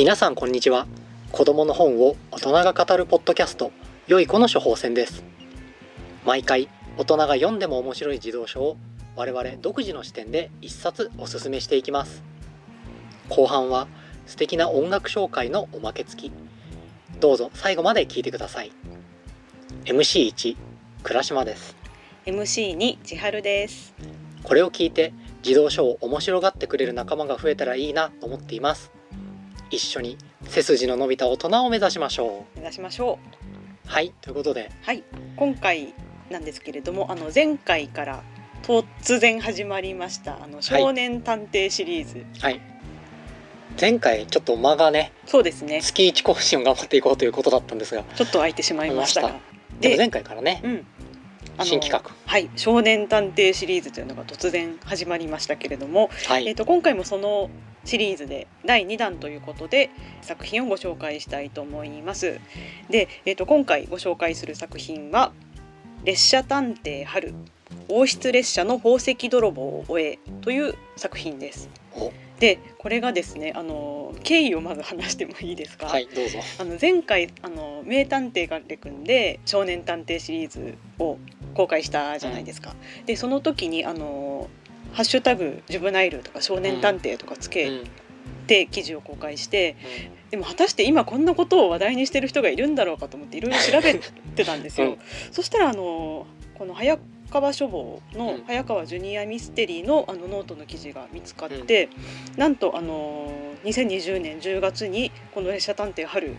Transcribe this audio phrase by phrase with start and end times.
[0.00, 0.86] 皆さんこんにちは。
[1.30, 3.70] 子供の本を大人が語るポッドキャスト。
[4.06, 5.22] 良い子の処方箋です。
[6.24, 8.78] 毎回大人が読んでも面白い児童書を
[9.14, 12.22] 我々独自の視点で一冊おすすめしていきます。
[13.28, 13.88] 後半は
[14.24, 16.32] 素敵な音楽紹介のおまけ付き。
[17.20, 18.72] どうぞ最後まで聞いてください。
[19.84, 20.56] MC1
[21.02, 21.76] 倉島です。
[22.24, 23.94] MC に千春です。
[24.44, 25.12] これを聞いて
[25.42, 28.90] 児童書を面白がってくれる仲間が増えたらいいなと思っています
[29.70, 33.18] 一緒に背筋の伸びた大人を目指しましょ目指しましょ
[33.86, 33.88] う。
[33.88, 34.70] はいということで。
[34.82, 35.02] うはい。
[35.36, 35.94] 今回
[36.28, 38.22] なんですけれどもあの前回から
[38.62, 42.60] 突然始まりましたあの少年探偵シリーズ、はい。
[43.80, 45.80] 前回ちょっと間がねそうですね。
[45.80, 49.40] 月1更新を頑張っていこうということだったんですがちょっと空いてしまいましたが。
[49.80, 50.86] でも前回からねうん
[51.64, 57.50] 新企画はい少年探偵シリーズというのが突然始まりましたけれども、はい、えー、と今回もその
[57.84, 59.90] シリーズで第2弾ということで
[60.22, 62.38] 作品をご紹介したいと思います。
[62.90, 65.32] で、えー、と今回ご紹介する作品は
[66.04, 67.34] 「列車探偵春
[67.88, 71.68] 王室列車の宝石泥棒を終え」という作品です。
[72.40, 76.38] おでこれがですねあの経緯をまず話してもいいですか、はいどうぞ。
[76.58, 81.18] あの前回あの名探偵ガレ君で少年探偵シリーズを
[81.54, 82.74] 公開したじゃないですか。
[83.06, 84.48] でその時にあの
[84.92, 87.84] ハッシュタグジュブナイルとか少年探偵とかつうけん。
[88.46, 89.76] て記事を公開して、
[90.30, 93.94] でも果たして今こんなことを話題にしてる人がいるんだろうかと思っていろいろ調べ
[94.34, 94.88] てたんですよ。
[94.90, 94.98] うん。
[95.30, 96.26] そしたらあの
[96.58, 96.98] この早
[97.30, 98.44] 川書房のうん。
[98.44, 101.88] 早川ジュニアミステリーのあのノートの記事が見つかって、
[102.36, 103.32] なんとあの
[103.64, 106.34] 2020年10月にこの列車探偵春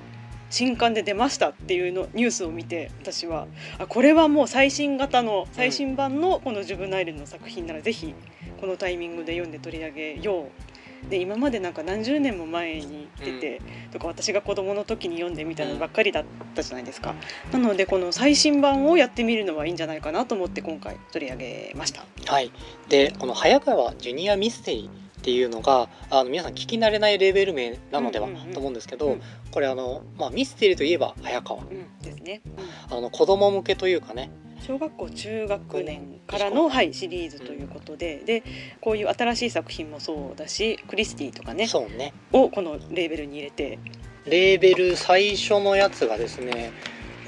[0.52, 3.48] 新刊で出ましたっていうのニュースを見て私は
[3.80, 8.14] あこれはもう最新型の最新版のこのジュブナイルの作品ならぜひ
[8.60, 10.71] このタイミングで読んで取り上げよう
[11.10, 16.26] で今までなんか何十年も前に出て、とか私が子供の時に読んでみたのばっかりだっ
[16.56, 17.16] たじゃないですか、
[17.52, 22.06] なのでこの最新版をやってみるのはいいんじゃないかなと思って今回取り上げました。
[22.26, 22.52] はい。
[22.90, 29.22] でこの早川ジュニアミステリーっていうのがあの皆さん聞き慣れないレベル名なのではうんうんうんと思うんですけど、うん。
[29.52, 31.62] これあの、まあ、ミステリーといえば早川。
[31.62, 32.00] うん。
[32.02, 32.42] ですね、
[32.90, 34.32] あの子供向けというかね
[34.66, 38.44] 小学校中学年からの、はい、シリーズということで、で
[38.80, 42.14] こういう新しい作品もそうだしクリスティとかねそうね。
[42.32, 43.80] をこのレーベルに入れて。
[44.26, 46.72] レーベル最初のやつがですね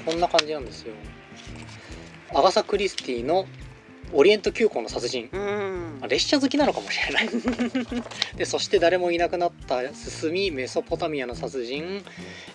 [0.06, 0.94] こんな感じなんですよ。
[2.32, 3.46] アガサ・クリスティの
[4.12, 6.00] 「オリエント急行の殺人」うん。
[6.08, 7.28] 列車好きなのかもしれない。
[8.36, 12.02] でそして誰もいなくなった進みメソポタミアの殺人、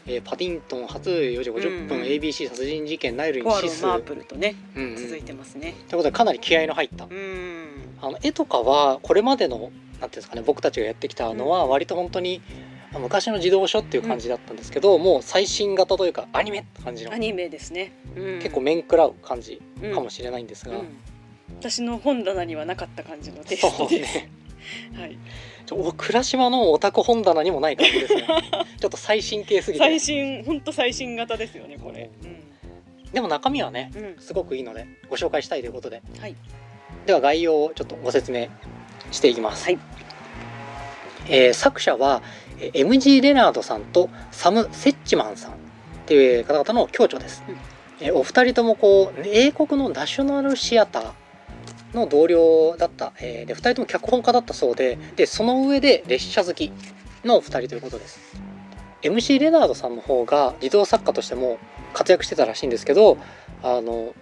[0.05, 2.03] えーパディントン初4時50分、うん。
[2.03, 4.97] うん ABC 殺人事件ナイルポにシス、マープルとねうんうん。
[4.97, 5.75] 続いてますね。
[5.87, 7.05] ということでかなり気合いの入った。
[7.05, 7.67] うん。
[8.01, 9.73] あの絵とかはこれまでのなんてい
[10.03, 11.69] うんですかね僕たちがやってきたのはうん。
[11.69, 12.41] 割と本当に
[12.97, 17.13] 昔の児童書っていう感じだったんですけど、もう最新型というかアニメって感じの。
[17.13, 18.39] アニメですね、うん。
[18.39, 20.97] 結構面食らう感じうんかもしれないんですが、うん
[21.59, 24.05] 私の本棚にはなかった感じのテイストで。
[24.05, 24.29] す、ね。
[24.93, 25.17] はい、
[25.97, 28.27] 倉島のオタク本棚にもない感じですね。
[28.79, 29.83] ちょっと最新系すぎて。
[29.83, 32.09] 最新本当最新型ですよねこれ、
[33.13, 34.03] でも中身はねうん。
[34.03, 36.01] うんすごくいいのでご紹介したいということで。
[36.19, 36.35] はい。
[37.05, 38.47] では概要をちょっとご説明
[39.11, 39.79] していきます、はい。
[41.27, 42.21] えー作者は
[42.59, 45.55] えー MG レナードさんとサム・セッチマンさんっ
[46.05, 47.57] ていう方々の共著です、うん。
[48.01, 51.11] えーお二人ともこう英国のナショナルシアター
[51.93, 56.71] の同僚だった、えーで二人とも脚本家だったそうででその上で列車好き
[57.25, 58.19] のお二人ということです
[59.01, 61.57] MC レナードさんの方が児童作家としても
[61.93, 63.17] 活躍してたらしいんですけど
[63.63, 64.13] あの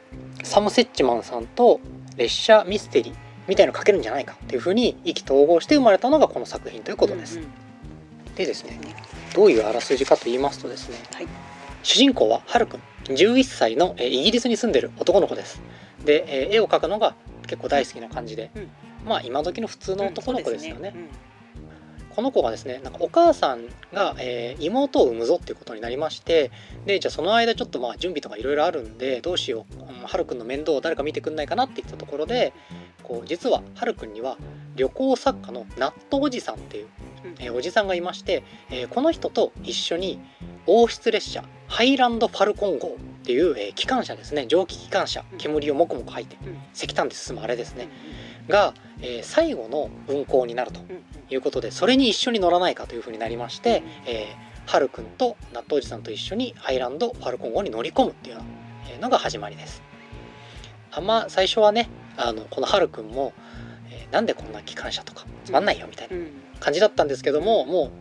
[0.43, 1.79] サム・セッチマンさんと
[2.15, 3.15] 列車ミステリー
[3.47, 7.37] みたいの書けるんじゃないかっていうふうに意気投合して生まれたのがこの作品ということです。
[7.37, 7.51] うんうん
[8.37, 8.79] でですね
[9.35, 11.27] どういうあらすじかと言いますとですね、はい
[11.83, 15.61] 主人公はハルくん11歳のえーイギリスに住んでる男の子です。
[16.03, 17.15] で、えー絵を描くのが
[17.47, 18.69] 結構大好きな感じで、うん。
[19.05, 20.93] まあ今時の普通の男の子ですよね。
[20.95, 21.09] うん
[22.17, 26.49] この子がですねなんかお母さんが、えー妹を産むぞっていうことになりまして
[26.87, 32.53] でじゃあその間ちょっとまあ準備とかいろいろあるんでどうしよう、うん、はるくんの面倒を誰か見てくんないかなって言ったところで
[33.03, 34.37] こう実ははるくんには
[34.75, 36.87] 旅行作家の納豆おじさんっていう、
[37.25, 37.35] うん。
[37.39, 40.19] えーおじさんがいまして、えーこの人と一緒に
[40.65, 42.91] 王室列車ハイランド・ファルコン号っ
[43.23, 44.45] ていう、えー機関車ですね。
[44.47, 46.57] 蒸気機関車煙をもくもく吐いてうん。
[46.73, 47.89] 石炭で進むあれですうんね
[48.47, 50.79] が、えー最後の運行になると
[51.29, 58.49] いうことでそれに一緒に乗らないかというふうになりまして、うんえー、はるくんと納豆おじさんと一緒にハイランドファルコン号に乗り込むっていうような
[58.91, 59.81] えーのが始まりです。
[60.97, 63.33] あんま最初はねあのこのはるくんも、
[63.91, 66.31] えーなんでこんな機関車とかつまんないよみたいなうん。
[66.59, 67.91] 感じだったんですけどもも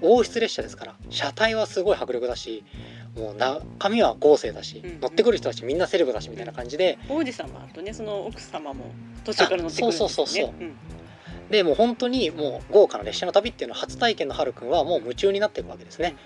[0.00, 2.64] う王室列車ですから車体はすごい迫力だし
[3.16, 6.98] もう中身は豪勢だし、うん乗ってくる人たちみんなセレブだしみたいな感じで。
[7.08, 8.86] 王子様とねその奥様も
[9.24, 10.06] 途中から乗ってくるんですよね。
[10.06, 10.54] あそうそうそうそう。
[10.60, 10.74] うん。
[11.50, 16.16] でもう本当にもう豪華な列車の旅っていうのを初体験のハルくんはもう夢中になっていくわけですね。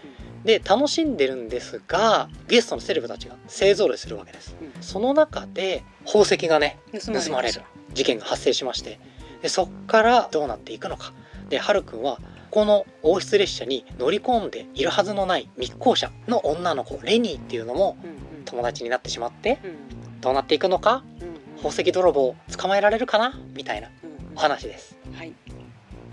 [0.44, 4.56] で楽しんでるんですがゲストのセレブたちが勢ぞろいするわけです。
[4.60, 4.82] うん。
[4.82, 7.62] その中で宝石がね盗盗まれる。
[7.92, 9.00] 事件が発生しまして。
[9.42, 11.12] でそっからどうなっていくのか。
[11.48, 12.20] でハルくんは
[12.50, 17.96] この王室列車に乗り込んでいるはずのない密航者の女の子レニーっていうのも
[18.44, 20.20] 友達になってしまってうん。
[20.20, 21.02] どうなっていくのか？
[21.20, 21.34] うんうん。
[21.56, 23.38] 宝石泥棒を捕まえられるかな？
[23.54, 23.90] みたいな
[24.34, 24.96] お話です。
[25.14, 25.34] はい。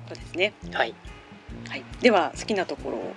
[0.07, 0.53] そうですね。
[0.71, 0.93] はい、
[1.67, 3.13] はい、では好きなところを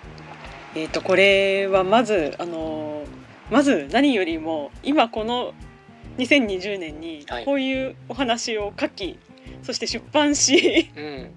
[0.75, 3.19] えっ、とこれはまずあのー
[3.51, 5.55] まず何よりも今この
[6.19, 7.45] 2020年にはい。
[7.45, 9.19] こういうお話を書き、
[9.63, 11.31] そして出版しうん、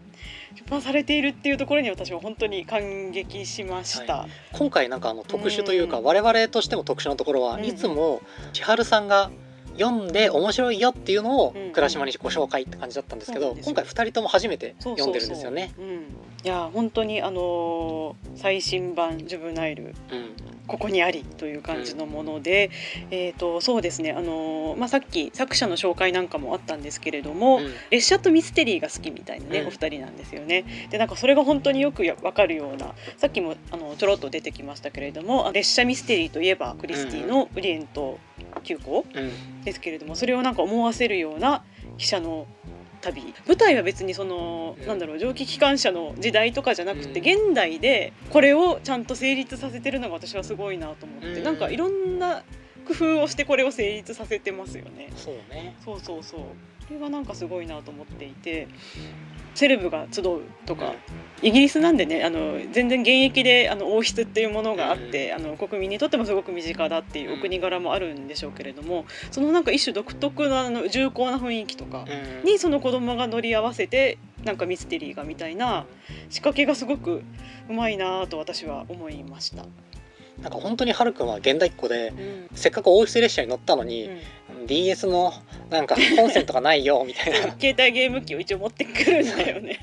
[0.55, 4.27] 出版されているっていうところに私は本当に感激しました。
[4.53, 6.03] 今回なんかあの特殊というかうん。
[6.03, 7.65] 我々としても特殊なところはうん。
[7.65, 8.21] いつも
[8.53, 9.31] 千春さんが
[9.81, 13.73] 読んで面白いよっていうのをうん倉島にご紹介って感じだったんですけどそうなんですよ。
[13.75, 15.71] 今回2人とも初めて読んでるんですよね。
[15.75, 16.07] そうそうそううん、い
[16.43, 19.93] や本当にあのー最新版ジュブナイルうん。
[20.67, 22.69] ここにありという感じのもので、
[23.09, 27.73] えっ、とそうですねあのーまあさっき作者の紹介なんかもあったんですけれども、うん。
[27.89, 29.67] 列車とミステリーが好きみたいなね、うん。
[29.67, 30.65] お二人なんですよね。
[30.89, 38.19] でなんかそれが本当によくやわかるようなさっきもあのちょろっと出てきましたけれども列車ミステリーといえばクリスティの「ウリエント
[38.61, 41.63] 急行うん」ですけれどもそれをなんか思わせるような
[41.97, 42.47] 汽車の
[43.01, 43.33] 旅。
[43.47, 44.87] 舞台は別にその、うん。
[44.87, 47.49] なんだろう蒸気機関車の時代とかじゃなくて、うん。
[47.49, 51.43] 現代でこれをちゃんと成立させてるのが私はすごいなと思って、うん。
[51.43, 52.43] なんかいろんな
[52.87, 55.09] 工夫をしてこれを成立させてますよね。
[55.15, 55.75] そうね。
[55.83, 56.39] そうそうそう。
[56.39, 56.45] こ
[56.91, 58.67] れがなんかすごいなと思っていて
[59.53, 60.93] セレブが集うとか、
[61.41, 72.45] イギリスなんでねあの全然現役であの王室っていうものがあって、あの国民にとってもすごく身近だっていうお国柄もあるんでしょうけれどもそのなんか一種独特なあの重厚な雰囲気とかうん。
[72.45, 75.85] にその子供が乗り合わせてなんかミステリーがみたいな
[76.29, 77.23] 仕掛けがすごく
[77.69, 79.65] うまいなと私は思いました。
[80.41, 82.57] なんか本当にハルくんは現代っ子でうん。
[82.57, 84.09] せっかく王室列車に乗ったのに、
[84.59, 84.67] うん。
[84.67, 85.33] DS の
[85.69, 87.37] なんかコンセントがないよみたいな。
[87.59, 89.79] 携帯ゲーム機を一応持ってくるんだよね。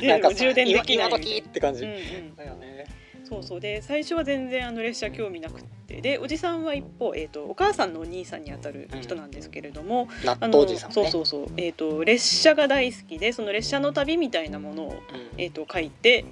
[0.00, 2.36] で なんかも充電できない今時って感じ、うんうん。
[2.36, 2.86] だよね。
[3.24, 3.60] そうそう。
[3.60, 6.00] で最初は全然あの列車興味なくって。
[6.00, 10.94] でおじさんは一方、えー、とお母さんのお兄さんにあたる人なんですけれども、納あの豆おじさんね。
[10.94, 14.96] そうそうそう、えー、と列車が大好きでその列車の旅みたいなものを、うん。
[15.38, 16.24] えー、と書いて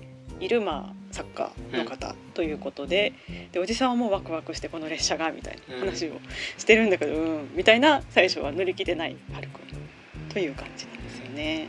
[0.42, 3.12] いる、まあ、作家の方ということで,、
[3.52, 6.20] でおじさんはもうワクワクしてこの列車がみたいな話を
[6.58, 11.68] してるんだけど、うんみたいな最初は乗り気でないハルくんという感じなんですよね。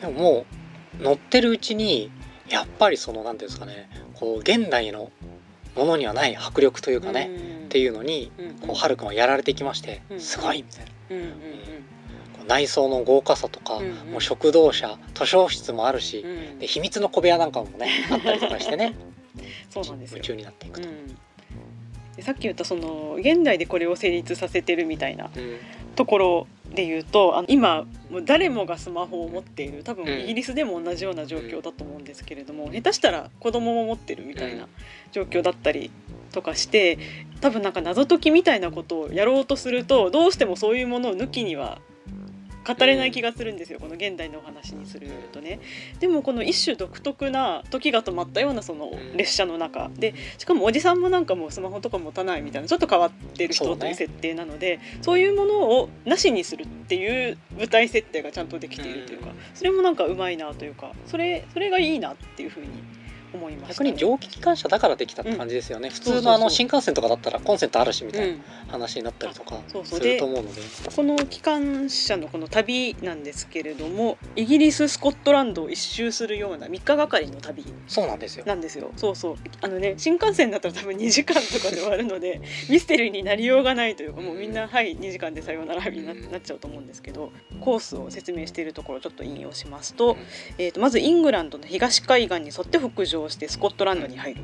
[0.00, 0.46] でもも
[1.00, 2.10] う乗ってるうちに
[2.48, 5.12] やっぱりそのなんていうんですかねこう現代の
[5.76, 7.30] ものにはない迫力というかね、
[7.66, 8.54] っていいうのにうんうん。
[8.54, 10.20] こうハルくんはやられてきまして、うん。
[10.20, 10.92] すごいみたいな。
[11.10, 11.32] うん
[12.48, 14.12] 内装の豪華さとか、うんうん。
[14.12, 16.58] もう食堂車図書室もあるし、うん。
[16.58, 18.94] で秘密の小部屋なんかもね あったりとかしてね。
[19.70, 20.16] そうなんですよ。
[20.16, 20.88] 夢中になっていくと。
[20.88, 21.06] うん。
[22.16, 25.58] でさっき言ったその現代でこれを成立させてるみたいなうん。
[25.94, 30.20] ところで言うとあの今もう誰もがスマホを持っている多分うん。
[30.20, 34.68] イギリスでも同じような状況だと思うんですけれども、下手したら子供も持ってるみたいな
[35.12, 35.90] 状況だったり
[36.32, 36.98] とかして
[37.40, 41.80] 多分なんか謎解きみたいなことをやろうとするとどうしてもそういうものを抜きには
[42.74, 45.60] 語れない気がするんですよ、この現代のお話にするとね。
[46.00, 49.90] でもこの一種独特な時が止まったようなそのうん列車の中。
[49.96, 62.66] でしかもおじさんもなんかもうスマホとか持たないみたいなちょっと変わってる人という設定なのでそう,、いうものをなしにするっていう舞台設定がちゃんとできているというか、それもなんかうまいなというかそれそれがいいなっていうふうに
[63.32, 66.34] 思いました、逆に蒸気機関車だからできたって感じですよね、普通のそうそうそう。
[66.34, 68.42] あの新幹線とかだったらコンセントあるしみたいなうん。
[68.68, 70.60] 話になったりとかすると思うので。
[70.94, 78.44] この機関車のこの旅なんですけれどもイギリススコットランドを一周するような3日がかりの旅そうなんですよ。
[78.46, 78.92] なんですよ。
[78.96, 79.36] そうそう。
[79.60, 90.18] あのね新幹線だったら多分2時間とかで終わるので ミステリーになりようがないというかもうみんな「はい2時間でさようなら」になっちゃうと思うんですけどコースを説明しているところをちょっと引用しますと、うん。
[90.58, 94.40] えー、とまずイングランドの東海岸に沿って北上してスコットランドに入る。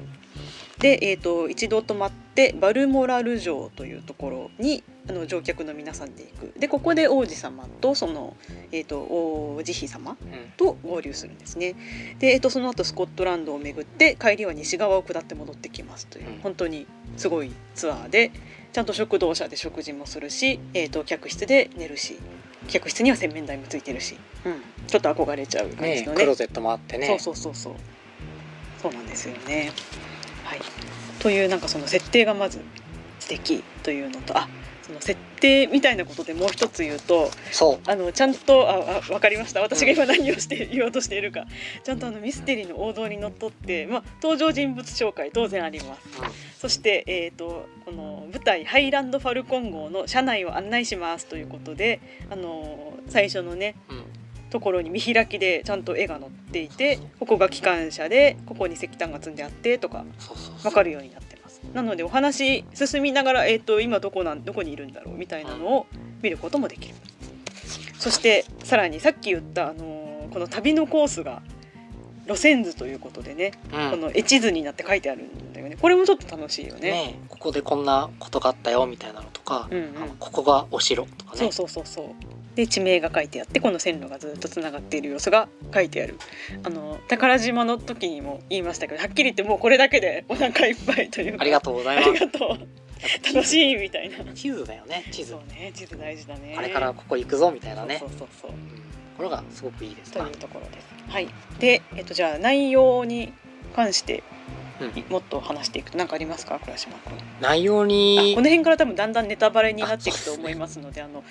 [0.79, 6.59] で、えー、と一度泊まってバルモラル城というところにあの乗客の皆さんで行く。
[6.59, 8.37] でここで王子様とその、
[8.73, 10.53] えー、と王子妃様うん。
[10.57, 11.75] と合流するんですね。
[12.19, 16.41] で、えー、とその後スコットランドを巡って帰りは西側を下って戻ってきますという、うん。
[16.41, 18.33] 本当にすごいツアーで
[18.73, 22.19] ちゃんと食堂車で食事もするし、えー、と客室で寝るし
[22.67, 26.03] 客室には洗面台もついてるし、うん、ちょっと憧れちゃう感じのね。
[26.07, 27.07] ねクローゼットもあってね。
[27.07, 27.75] そうそうそうそう
[28.85, 29.73] そうなんですよね。
[30.45, 30.61] はい、
[31.19, 32.61] というなんかその設定がまず
[33.19, 34.47] 素敵というのとあ
[34.83, 37.91] その設定みたいなことでもう一つ言うとそう。
[37.91, 39.63] あのちゃんとああ分かりました。
[39.63, 41.47] 私が今何をして言おうとしているか。
[41.83, 46.01] ちゃんとあのミステリーの王道にのっとって、まあ、登場人物紹介当然あります。
[46.61, 52.01] そして、えー、とこの舞台「ハイランド・ファルコン号」の車内を案内しますということで、
[52.31, 54.05] あのー最初のねうん、うん
[54.55, 60.05] ところに見開きでちゃんと絵が載っていてここが機関車でここに石炭が積んであってとか
[60.63, 61.61] 分かるようになってます。
[61.75, 65.87] なのでお話進みながら、えー、と今どこなんどこにいるんだろうみたいなのを
[66.23, 66.95] 見ることもできる。
[67.99, 71.43] そしてさらにさっき言った、あのーこの旅のコースが
[72.27, 73.91] 路線図ということでね、うん。
[73.91, 75.77] この絵地図になって書いてあるんだよね。
[75.81, 76.91] これもちょっと楽しいよね。
[76.91, 79.93] ねここでこんなことがあったよみたいなのとか、うんうん。
[80.19, 81.39] ここがお城とかね。
[81.39, 82.07] そうそうそうそう。
[82.55, 86.19] で地名が書いてあってこの線路がずっとつながっている様子が書いてある。
[86.63, 91.43] あの宝島の時にも言いましたけどはっきり言ってもうこれだけでお腹いっぱいというか。
[91.43, 92.13] ありがとうござあいます。
[92.13, 93.35] りがとう。
[93.35, 94.33] 楽しいみたいな。
[94.35, 95.33] 地図だよね地図。
[95.33, 96.55] そうね地図大事だね。
[96.57, 97.99] あれからここ行くぞみたいなね。
[97.99, 98.51] そうそうそうそう。
[98.53, 98.84] うん
[99.17, 100.87] これがすごくいいですなというところです。
[101.09, 101.29] はい。
[101.59, 103.33] でえっとじゃあ内容に
[103.75, 104.23] 関して
[104.81, 105.05] うん。
[105.09, 107.13] もっと話していくと何かありますか倉島君。
[107.41, 111.23] 内容あにこの辺から多分だんだんネタバレになっていくと思いますのであの、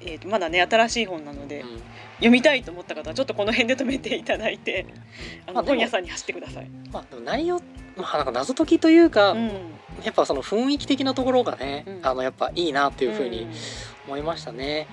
[0.00, 1.68] えー、とまだね新しい本なので、うん。
[2.16, 4.86] 読みたいと思った方はちょっとこの辺で止めていただいて
[5.46, 6.70] あのまあ本屋さんに走ってください。
[6.92, 7.60] まあでも内容
[7.96, 9.50] まあなんか謎解きというか、うん。
[10.04, 12.06] やっぱその雰囲気的なところがね、うん。
[12.06, 13.52] あのやっぱいいなっていうふうにん。
[14.06, 14.86] 思いましたね。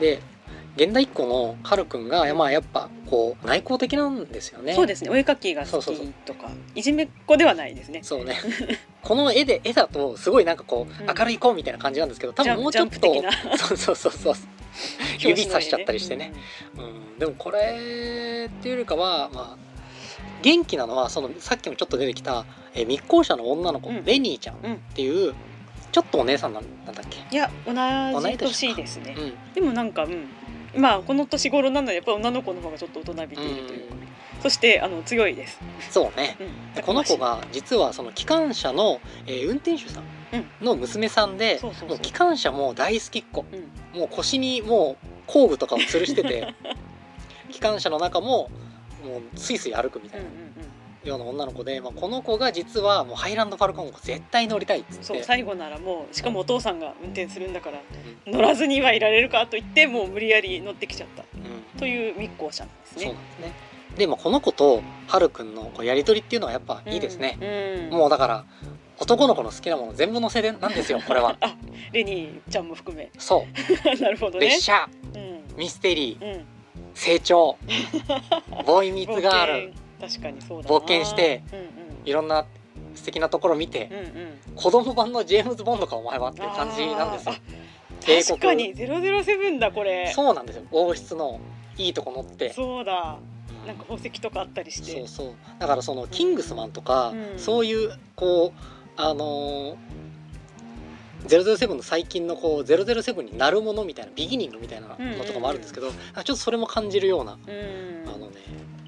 [0.00, 0.20] で
[0.78, 4.74] 現代っ子のカルくんが、まあやっぱこう内向的なんですよね。
[4.74, 5.10] そうですね。
[5.10, 6.06] お絵描きが好そうそうそう。
[6.06, 8.00] きとかいじめっ子ではないですね。
[8.04, 8.36] そうね。
[9.02, 11.06] この絵で絵だとすごいなんかこう、うん。
[11.06, 13.00] 明るい子みたいな感じなんですけど多分もうちょっと
[13.56, 14.34] そうそうそうそう。
[15.18, 16.32] 指さしちゃったりしてね。
[16.76, 19.68] 表、うん、でもこれっていうよりかはまあ
[20.42, 22.44] 元気なのはそのさっきもちょっと出てきた、
[22.74, 24.04] えー密航者の女の子、うん。
[24.04, 25.34] レニーちゃんっうんていう
[25.90, 27.72] ちょっとお姉さんなんだっけ、いや同
[28.30, 29.14] じ年ですね。
[29.16, 30.28] うんでもなんかうん
[30.78, 33.96] まあこの年頃なのでやっぱり女の子の方がちょっと大人びているというか、
[34.42, 35.60] そしてあの強いです。
[35.90, 36.36] そうね。
[36.40, 36.74] うん。
[36.74, 40.04] でこの子が実はその機関車の、えー運転手さん
[40.64, 43.44] の娘さんで、もう機関車も大好きっ子。
[43.52, 43.98] うん。
[44.00, 46.54] もう腰にもう工具とかを吊るしてて
[47.50, 48.50] 機関車の中も
[49.04, 50.26] もうスイスイ歩くみたいな。
[50.26, 55.04] うんうんうんような女の子で、まあ、この子が実はもうハイランドファルコン号絶対乗りたいっつって。
[55.04, 57.80] そう最後ならもうしかもお父さんが運転するんだから
[58.26, 61.22] 乗らずにはいられるかと言ってもう無理やり乗ってきちゃった。
[61.22, 61.78] うん。
[61.78, 63.20] という密航者なんですそうなんね。
[63.30, 63.52] ですね。
[63.96, 67.98] でもこの子とハルくんのこうやり取りっていうのはやっぱいいですね、うん。
[67.98, 68.44] もうだから
[69.00, 71.36] 男の子の好きなもの全部載せでなんですよ これは。
[71.40, 71.56] あ
[71.92, 73.10] レニーちゃんも含め。
[73.18, 73.46] そ
[74.00, 74.46] なるほどね。
[74.46, 74.88] う列車。
[75.14, 75.56] うん。
[75.56, 76.34] ミステリー。
[76.34, 76.44] うん。
[76.94, 77.56] 成長。
[78.66, 80.76] ボーイミーツガール確かにそうだな。
[80.76, 81.66] 冒険してうんうん。
[82.04, 82.46] いろんな
[82.94, 84.56] 素敵なところ見てうんうん。
[84.56, 87.34] 子供版のジェームズ・ボンドかお前はっていう感じなんですよ。
[88.28, 90.12] 確かにゼロゼロセブンだこれ。
[90.14, 90.62] そうなんですよ。
[90.70, 91.40] 王室の
[91.76, 92.52] いいとこ乗って。
[92.52, 93.18] そうだ。
[93.62, 93.66] うん。
[93.66, 94.92] なんか宝石とかあったりして。
[94.92, 95.34] そうそう。
[95.58, 97.38] だからそのキングスマンとか、うん。
[97.38, 98.60] そういうこう
[98.96, 99.76] あのー、
[101.26, 108.08] 007の最近のこう007になるものみたいなビギニングみたいなのとかもあるんですけど、あちょっとそれも感じるようなうん。
[108.08, 108.36] あのね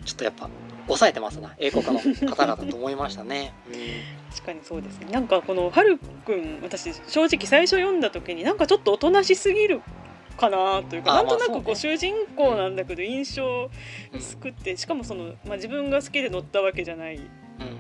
[0.05, 0.49] ちょっとやっぱ
[0.94, 1.54] 抑えてますな。
[1.59, 3.52] 英国の方々と思いましたね。
[4.30, 5.06] 確かにそうですね。
[5.11, 9.82] なんかこのはるくん私正直最初読んだ時になんかちょっとおとなしすぎる
[10.37, 13.70] かなというかあなんとなくこう主人公なんだけど印象
[14.12, 17.30] うん薄くってしかもその、まあ、自分が好きで乗ったわけじゃないうん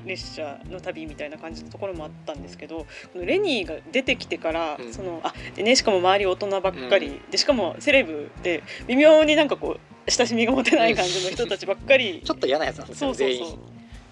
[0.04, 4.92] 列車の旅みたいな感じのところもあったんですけどこのレニーが出てきてから、うん。
[4.92, 12.22] そのあでねしかも周り大人ばっかり、でしかもセレブで微妙になんかこう親しみが持てない感じの人たちばっかり。
[12.24, 13.58] ちょっと嫌なやつなんですよそうそう。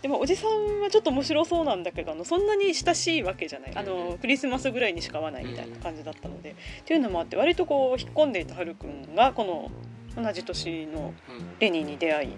[0.02, 3.72] でもおじさんはちょっと面白そうなんだけどあのそんなに親しいわけじゃない。
[3.74, 9.70] あのクリスマスぐらいにしか会わないみたいな感じだったので、っていうのもあって割とこう引っ込んでいたはるくんがこの
[10.22, 11.58] 同じ年のうん。
[11.58, 12.28] レニーに出会い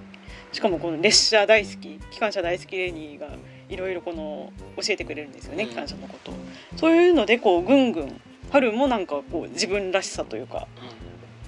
[0.53, 3.29] しかもこの列車大好き機関車大好きレニーが
[3.69, 5.71] いろいろこの教えてくれるんですよねうん。
[5.71, 6.33] 機関車のこと。
[6.33, 6.35] を
[6.77, 10.67] そういうのでこうぐんぐん春もなんかこう自分らしさというか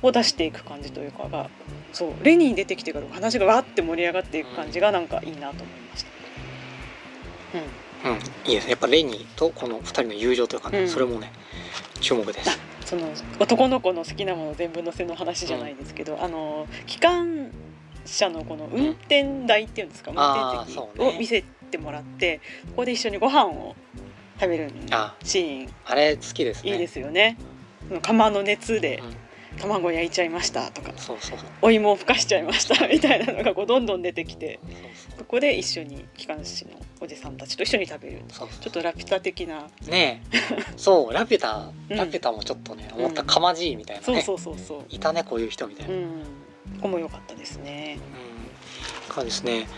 [0.03, 1.51] を出していく感じというかが
[1.93, 6.09] そうレニーに出てきてから話がわーって盛り上がっていく感じがなんかいいなと思いました。
[8.09, 8.13] うん。
[8.13, 8.71] うん、いいですね。
[8.71, 10.89] やっぱレニーとこの2人の友情というかね、うん。
[10.89, 11.33] それもね
[12.01, 12.59] 注目です。
[12.85, 17.51] その男の子の好きなもの全部載せの話じゃないですけど、あの機関
[18.05, 22.41] 車のこの運転台っていうんですか、運あー転席を見せてもらって
[22.71, 23.75] ここで一緒にご飯を
[24.41, 25.75] 食べるあシーン。
[25.85, 26.73] あれ好きですね。
[26.73, 27.37] いいですよね。
[28.03, 29.17] 釜の熱でうん。
[29.61, 31.49] 卵焼いちゃいましたとかそうそうそう。
[31.61, 34.59] お芋をふかしちゃいました みたいなのがこうどんどん出てきて
[35.19, 38.23] そこで一緒に機関士のおじさんたちと一緒に食べる。
[38.29, 39.69] ちょっとラピュタ的な。
[39.89, 40.39] ねえ。
[40.79, 41.71] そうラピュタ。
[41.91, 41.97] うん。
[41.99, 44.85] ラピュタもちょっとね、うん思ったかまじいみたいなね、そうそうそうそう。
[44.89, 46.09] いたねこういう人みたいな、うんうん
[46.83, 48.01] ここも良かったですね。
[49.09, 49.69] からですね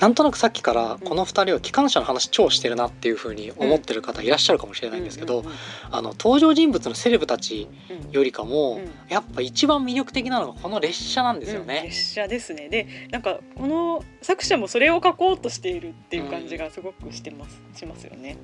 [0.00, 5.52] なんとなくさっきからこの2人は機関車の話超してるなっていう風に思ってる方いらっしゃるかもしれないんですけど、うんうん
[5.90, 11.66] あの登場人物のセレブたちうんよりかも、うんやっぱ一番魅力的なのがこの列車なんですようん。
[11.68, 11.82] ね。
[11.84, 12.68] 列車ですね。
[12.68, 18.36] でなんかこの作者もそれを書こうとしているっていう感じがすごくしてます、しますよね。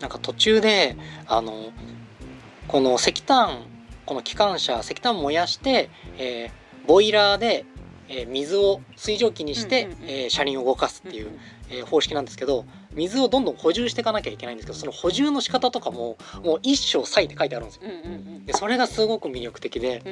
[0.00, 0.96] なんか途中で
[1.26, 1.70] あの
[2.68, 3.64] この石炭
[4.04, 7.64] この機関車石炭燃やして、えーボイラーで、
[8.08, 11.30] えー水を水蒸気にして、えー車輪を動かすうんっていう、
[11.70, 17.82] えー方式なんですけど水をどんどん補充していかなきゃいけないんですけどその補充の仕方とかももう一生割いて書いてあるんですよ。
[18.46, 20.02] でそれがすごく魅力的で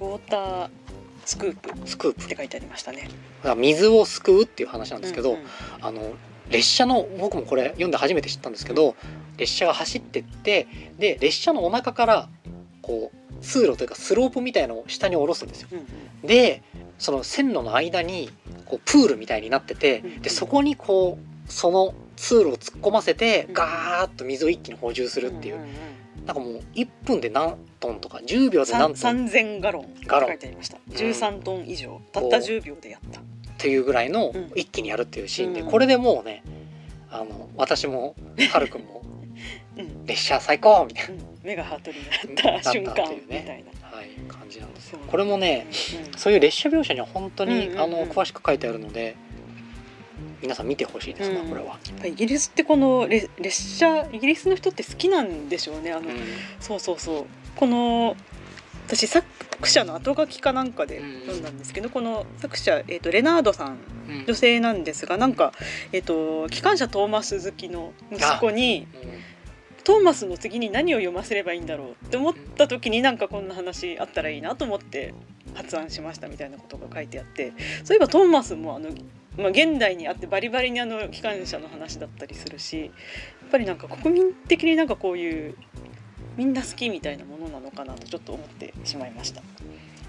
[0.00, 0.08] うん。
[0.08, 0.70] ウォーター
[1.24, 1.70] スクープ。
[1.70, 3.08] っスクープて書いてありましたね。
[3.42, 5.46] だから水をすくうっていう話なんですけど、うんうん。
[5.80, 6.14] あの
[6.50, 8.96] 列車の僕もこれ読んで初めて知ったんですけど
[9.38, 10.66] 列車が走ってって
[10.98, 12.28] で列車のお腹から
[12.84, 15.68] こう通路というかスロープみたいのを下に下ろすんですよ。
[16.22, 16.62] で
[16.98, 18.30] その線路の間に
[18.66, 23.54] こうプールみたいになっててうんでそこにこうその通路を突っ込ませてうん。
[23.54, 25.58] ガーッと水を一気に補充するっていう。
[26.26, 28.96] なんかもう1分で何トンとか10秒で何トン。
[28.96, 30.28] 三千ガロンガロン。
[30.30, 30.78] 書いてありました。
[30.88, 32.00] 十三トン以上。
[32.12, 33.20] たった10秒でやった。
[33.20, 33.22] っ
[33.58, 34.52] ていうぐらいのうん。
[34.54, 36.42] 一気にやるっていうシーンでうんこれでもうね
[37.10, 38.14] あの私も
[38.50, 39.02] はるくんも
[39.78, 40.06] うん。
[40.06, 41.98] 列車最高みたいうん目がハートに
[42.44, 43.90] なった瞬間みたいな。
[43.90, 44.98] な、はい、感じなんですよ。
[45.06, 45.66] これもね
[46.12, 46.18] うん。
[46.18, 47.80] そういう列車描写には本当に、うんうんうん。
[47.80, 49.16] あの詳しく書いてあるので
[50.40, 51.48] 皆さん見てほしいですね、うん。
[51.48, 55.92] これは、イギリスってこのレ列車イギリスの人って好きなんでしょうね。
[55.92, 56.16] あの、うん。
[56.60, 57.24] そうそうそう。
[57.56, 58.16] この
[58.86, 59.24] 私作
[59.66, 64.24] 者の後書きかなんかでうん読んだんですけど、この作者、えー、とレナードさんうん。
[64.26, 65.52] 女性なんですがなんか、
[65.92, 68.86] えー、と機関車トーマス好きの息子に
[69.84, 75.14] トーマスの次に何を読ませればいいんだろうって思った時になんかこんな話あったらいいなと思って
[75.54, 77.52] 発案しましたみたいなことが書いてあって
[77.84, 78.88] そういえばトーマスもあの、
[79.36, 82.90] まあ、現代にあってバリバリにあの機関車の話だったりするしやっ
[83.50, 85.54] ぱりなんか国民的になんかこういう
[86.36, 89.42] みんな好きみたいなものなのかなとちょっと思ってしまいました。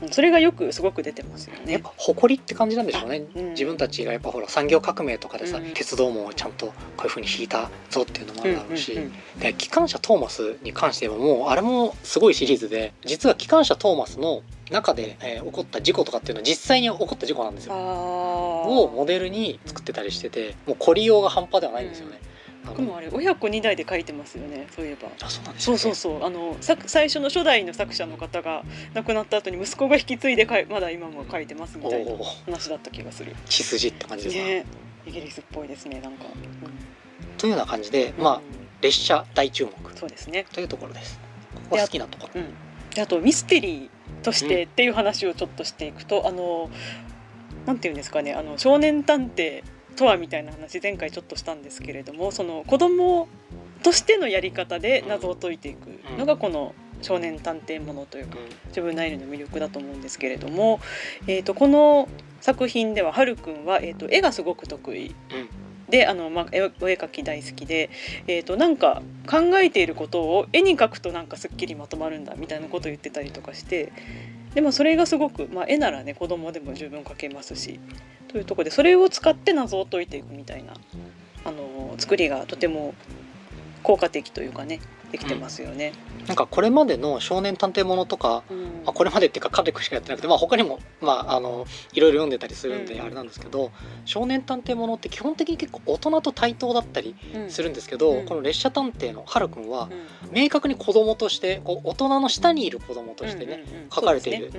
[0.02, 1.82] うんそれがよくすごく出てますよねやっ。
[1.82, 17.80] ぱ誇りって感じなんでしょうね、うん自分たちがやっぱほら産業革命とかでさ、うん鉄道網をちゃんとこういうふうに引いたぞっていうのもあるだろうし、うんうんで機関車トーマスに関してはもうあれもすごいシリーズで実は機関車トーマスの中で、えー起こった事故とかっていうのは実際に起こった事故なんですあよ。
[17.80, 17.82] ー
[18.68, 22.20] をモデルに作ってたりしててもう凝りようが半端ではないんですよね。
[22.20, 22.35] あの
[22.74, 25.10] でもあれ親子2代で書いてますよねそういえば。
[25.22, 32.12] あそうなんですそうそうそうあの作最初の初代の作者の方が亡くなった後に息子が引き継いでかいまだ今も書いてますみたいな
[32.46, 33.36] 話だった気がする。
[33.46, 34.44] 血筋って感じですね。
[34.44, 34.66] ね
[35.06, 36.26] イギリスっぽいですねなんか。
[37.38, 38.42] というような感じで、うんまあ
[38.82, 40.46] 列車大注目そうですね。
[40.52, 41.20] というところです。
[41.56, 42.42] ここ好きなところ。
[42.42, 42.54] うん。
[42.94, 46.70] であとミステリーとしてっていう話をちょっとしていくと、あの
[47.66, 49.64] なんていうんですかねあの少年探偵
[49.96, 53.28] とはみたいな話前回ちょっとしたんですけれどもその子供
[53.84, 58.38] としてのやり方で謎を解いていくのがこの少年探偵ものというか
[58.70, 60.80] 自分なりの魅力だと思うんですけれども、
[61.28, 62.10] えー、とこの
[62.42, 65.16] 作品でははるくんは、えー、と絵がすごく得意うん。
[65.90, 67.92] であの、まあ、絵お絵描き大好きで、
[68.28, 73.92] えー、となんか考えていることを絵に描くとなんかすっきりまとまるんだみたいなことを言ってたりとかして
[74.56, 77.80] でもそれがすごく、まあ、絵ならね子供でも十分描けますし
[78.30, 80.74] というとこでそれを使って謎を解いていくみたいな
[81.44, 82.96] あの作りがとても
[83.84, 84.80] 効果的というかね
[85.16, 85.94] できてますよね。
[86.28, 88.64] なんかこれまでの少年探偵ものとか、うん。
[88.64, 93.02] まあ、これまでっていうかカレクしかやってなくて、まあ、他にも、まあ、あのいろいろ読んでたりするんでうん。
[93.06, 93.72] あれなんですけど、
[94.04, 97.50] 少年探偵ものって基本的に結構大人と対等だったりうん。
[97.50, 98.26] するんですけど、うん。
[98.26, 99.90] この列車探偵のハルくんは
[100.26, 100.38] うん。
[100.38, 103.90] 明確に子供としてこう大人の下にいる子供としてね、うんうんうん。
[103.90, 104.52] 書かれている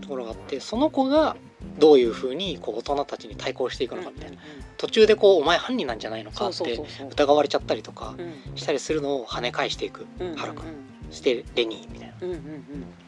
[0.00, 1.36] ところがあってその子が
[1.78, 4.38] どういうふうにこう大人たちに対抗していくのかみたいな、
[4.76, 8.56] 途中でこうお前犯人なんじゃないのかって疑われちゃったりとかうん。
[8.56, 10.38] したりするのを跳ね返していくうんうんうん。
[10.38, 10.64] ハルくん
[11.10, 12.14] してレニーみたいな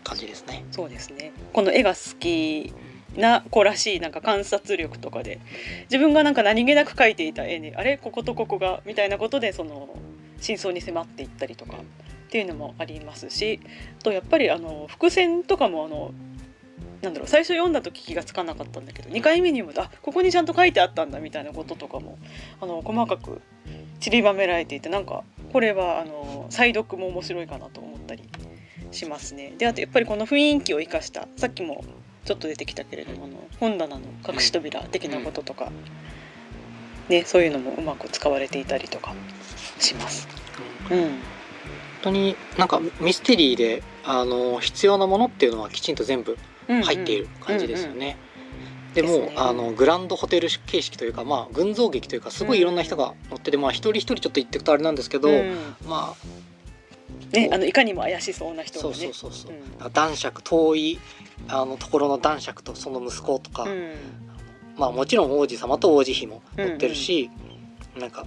[0.05, 0.65] 感じですね。
[0.71, 1.33] そうですね。
[1.53, 2.73] この絵が好き
[3.17, 5.39] な子らしいなんか観察力とかで
[5.91, 7.99] 自分がなんか何気なく描いていた絵にあれ？
[7.99, 8.81] こことここが？
[8.87, 9.89] みたいなことでその
[10.41, 11.81] 真相に迫っていったりとかっ
[12.31, 13.61] ていうのもありますし
[14.01, 16.13] あとやっぱりあの伏線とかもあの
[17.03, 22.17] なんだろう最初読んだ時気がつかなかったんだけど2回目に読むとあここにちゃんと書いてあったんだみたいなこととかも
[22.61, 23.43] あの細かく
[24.01, 28.23] 散りばめられていてなんかこれはあの再読も面白いかなと思ったり
[28.91, 29.55] しますね。
[29.59, 31.85] であとやっぱりこの雰囲気を生かしたさっきも
[32.25, 35.73] ちょっと出てきたけれどもあの本棚の隠し扉的なこととか、
[37.09, 39.15] ね、そういうのもうまく使われていたりとか
[39.79, 40.29] します。
[40.91, 41.11] うん、本
[42.03, 48.17] 当になんかミステリーであの必要なものっていうのはきちんと全部入っている感じですよね。
[48.95, 49.35] でもね。
[49.37, 55.57] あのグランドホテル形式というか、まあ、群像劇というかすごいいろんな人が乗ってて、まあ、一人一人ちょっと言ってくとあれなんですけど、うん。
[55.87, 56.15] ま
[57.33, 59.13] ね、あのいかにも怪しそうなあそう人がね。
[59.15, 59.89] そうそうそう、う。
[59.89, 59.93] ん。
[59.93, 60.99] 男爵遠い
[61.49, 63.95] あのところの男爵とその息子とか、うん。
[64.77, 67.31] まあもちろん王子様と王子妃も乗ってるし、
[67.99, 68.27] なんか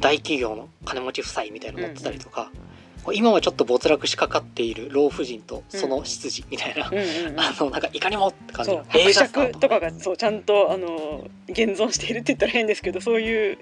[0.00, 2.69] 大企業の金持ち夫妻みたいなの乗ってたりとか、こう
[3.12, 7.40] 今はちょっと没落しかかっている老婦人とその執事みたいな、うんうんうん。
[7.40, 9.02] あのなんかいかにもって感じのそう。
[9.02, 9.68] 伯爵と。
[9.68, 13.58] かがそうちゃんとあの現存しているって言ったら変ですけどそういう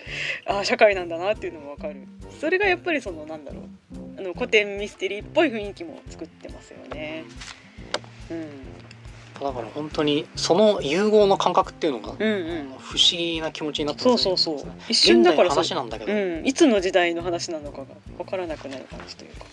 [0.47, 1.97] あ社会なんだなっていうのもわかる。
[2.41, 3.65] それがやっぱりそのなんだろう。
[4.19, 7.25] あの古典ミステリーっぽい雰囲気も作ってますよね。
[8.31, 8.49] うん、
[9.41, 12.69] だから本当にその融合の感覚っていうのが、うんうん。
[12.79, 14.37] 不思議な気持ちになってそうますね。
[14.37, 19.45] そうそう一瞬現代のだからそう話なんだけど、うん、いつの時代の話なのかが分からなくなる感じというか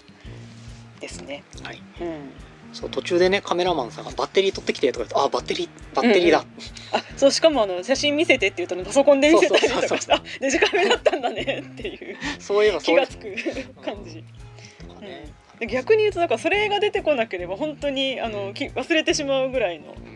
[0.99, 1.43] ですね。
[1.63, 2.31] はい、うん、
[2.71, 6.45] そう途中でねカメラマンさんがバッテリー取ってきてとか言ってあバッテリーバッテリーだ、うん
[6.97, 12.17] あそうしかもあの写真見せてって言うとねパソコンで見せたりとそうそうそうかしてあデジカメだったんだねっていう。
[12.39, 13.35] そういえばそう気がつく
[13.81, 14.23] 感じ。
[14.87, 20.15] とかね、で逆に言うとなんかそれが出てこなければ本当にあのき忘れてしまうぐらいのうん。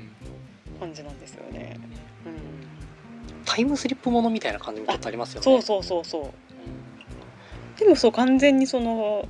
[0.80, 1.78] 感じなんですよね。
[2.25, 5.43] うん、タイムスリップものみたいな感じもちょっとありますよね。
[5.43, 7.80] そうそうそうそう。
[7.80, 9.28] でもそう完全にその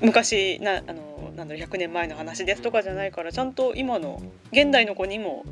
[0.00, 4.22] 昔なあのなんだろう100年前の話ですとかじゃないからちゃんと今の
[4.52, 5.44] 現代の子にも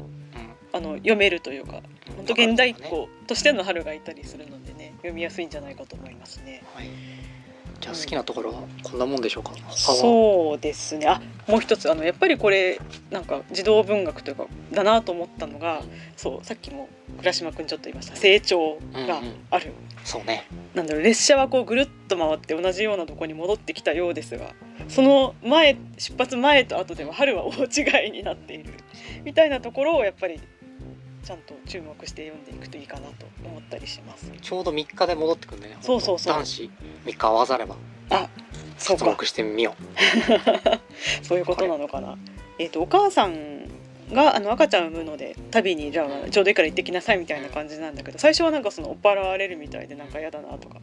[0.72, 1.82] あの読めるというか
[2.16, 6.62] 本当現代っ子としての春がいたりするのでね読みやすいんじゃないかと思いますね。
[6.74, 6.88] はい、
[7.80, 9.52] じゃあ好きなところはこんなもんでしょうか？
[9.70, 11.06] そうですね。
[11.06, 12.78] あもう一つあのやっぱりこれ
[13.10, 15.82] なんか児童文学というかだなと思ったのが
[16.16, 16.88] そうさっきも
[17.18, 18.16] 倉島君ちょっと言いました。
[18.16, 19.72] 成長がある、
[20.04, 20.46] そうね。
[20.74, 24.54] なんだろう列車はこうぐるっと回って同じようなとこに戻ってきたようですが
[24.88, 27.64] その前出発前と後では春は大
[28.04, 28.74] 違いになっている。
[29.24, 30.38] みたいなところをやっぱり
[31.22, 34.30] ちゃんと注目して読んでいくといいかなと思ったりします。
[34.40, 35.76] ちょうど3日で戻ってくるね。
[35.80, 36.34] そうそうそう。
[36.34, 36.70] 男子
[37.06, 37.76] 3日合わざれば。
[38.10, 38.28] あ
[38.78, 39.26] そうか。
[39.26, 39.74] してみよ
[41.22, 42.16] そういうことなのかな。
[42.58, 43.68] えっ、とお母さん
[44.12, 50.78] があの赤ちゃん産むので旅にじゃあちょうどいいから行ってきなさいみたいな感じなんだけど最初はなんかその追っ払われるみたいでなんか嫌だなとか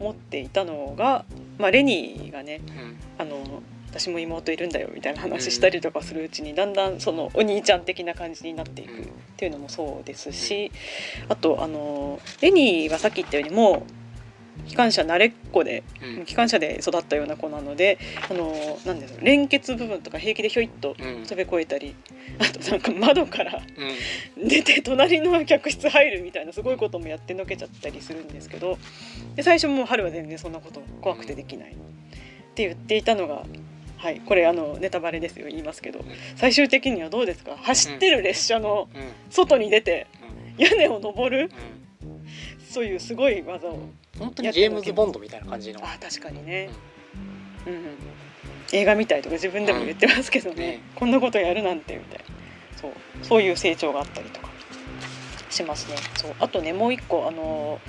[0.00, 1.24] 思っていたのが、
[1.58, 2.98] まあ、レニーがねう、うん。
[3.18, 3.62] あの
[3.94, 10.72] 私も妹いるんだよみたいな話したりとかするうちにだんだんそのお兄ちゃん的な感じになっていくっていうのもそうですし
[11.28, 16.24] あとあのレニーはさっき言ったようにもう機関車慣れっこでうん。
[16.24, 18.52] 機関車で育ったような子なのであの
[18.84, 21.24] なんです連結部分とか平気でひょいっとうん。
[21.24, 21.94] 飛び越えたり
[22.40, 23.62] あとなんか窓から
[24.36, 24.48] うん。
[24.48, 28.76] 出て隣の客室入るみたいなすごいこともやってのけちゃったりするんですけど
[29.36, 31.74] で最初もう春は全然そんなこと怖くてできないっ
[32.54, 33.44] て言っていたのが。
[34.04, 36.04] はい、これあのネタバレですよ言いますけど。
[36.36, 37.56] 最終的にはどうですか？
[37.56, 39.00] 走ってる列車のうん。
[39.00, 40.06] うん外に出て
[40.58, 40.62] うん。
[40.62, 41.50] 屋根を登る？
[42.02, 42.26] うん。
[42.68, 43.78] そういうすごい技を
[44.18, 45.80] 本当にジェームズ・ボンドみたいな感じの。
[45.82, 46.68] あ確かにね、
[47.66, 47.72] うん。
[47.72, 47.80] うん、
[48.72, 50.60] 映画みたいとか自分でも言ってますけどね,、うん。
[50.72, 52.24] ねこんなことやるなんてみたいな。
[52.78, 52.92] そう。
[53.22, 54.50] そういう成長があったりとか
[55.48, 55.96] しますね。
[56.16, 56.34] そう。
[56.40, 57.80] あとねもう一個あの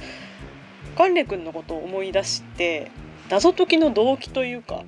[0.96, 2.90] カンレ君のことを思い出して
[3.30, 4.86] 謎解きの動機というか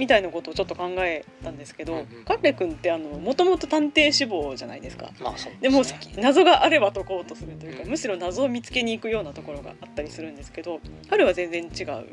[0.00, 5.10] みたいなことをちょっと考えたんですけど、うんうんカンレ君ってあのもともと探偵志望じゃないですか。
[5.20, 11.92] まあそうでもすね謎があれば解こうとするというか、うんむしろ謎を見つけに行くようなところがあったりするんですけど春は全然違う。
[11.92, 12.06] うんうん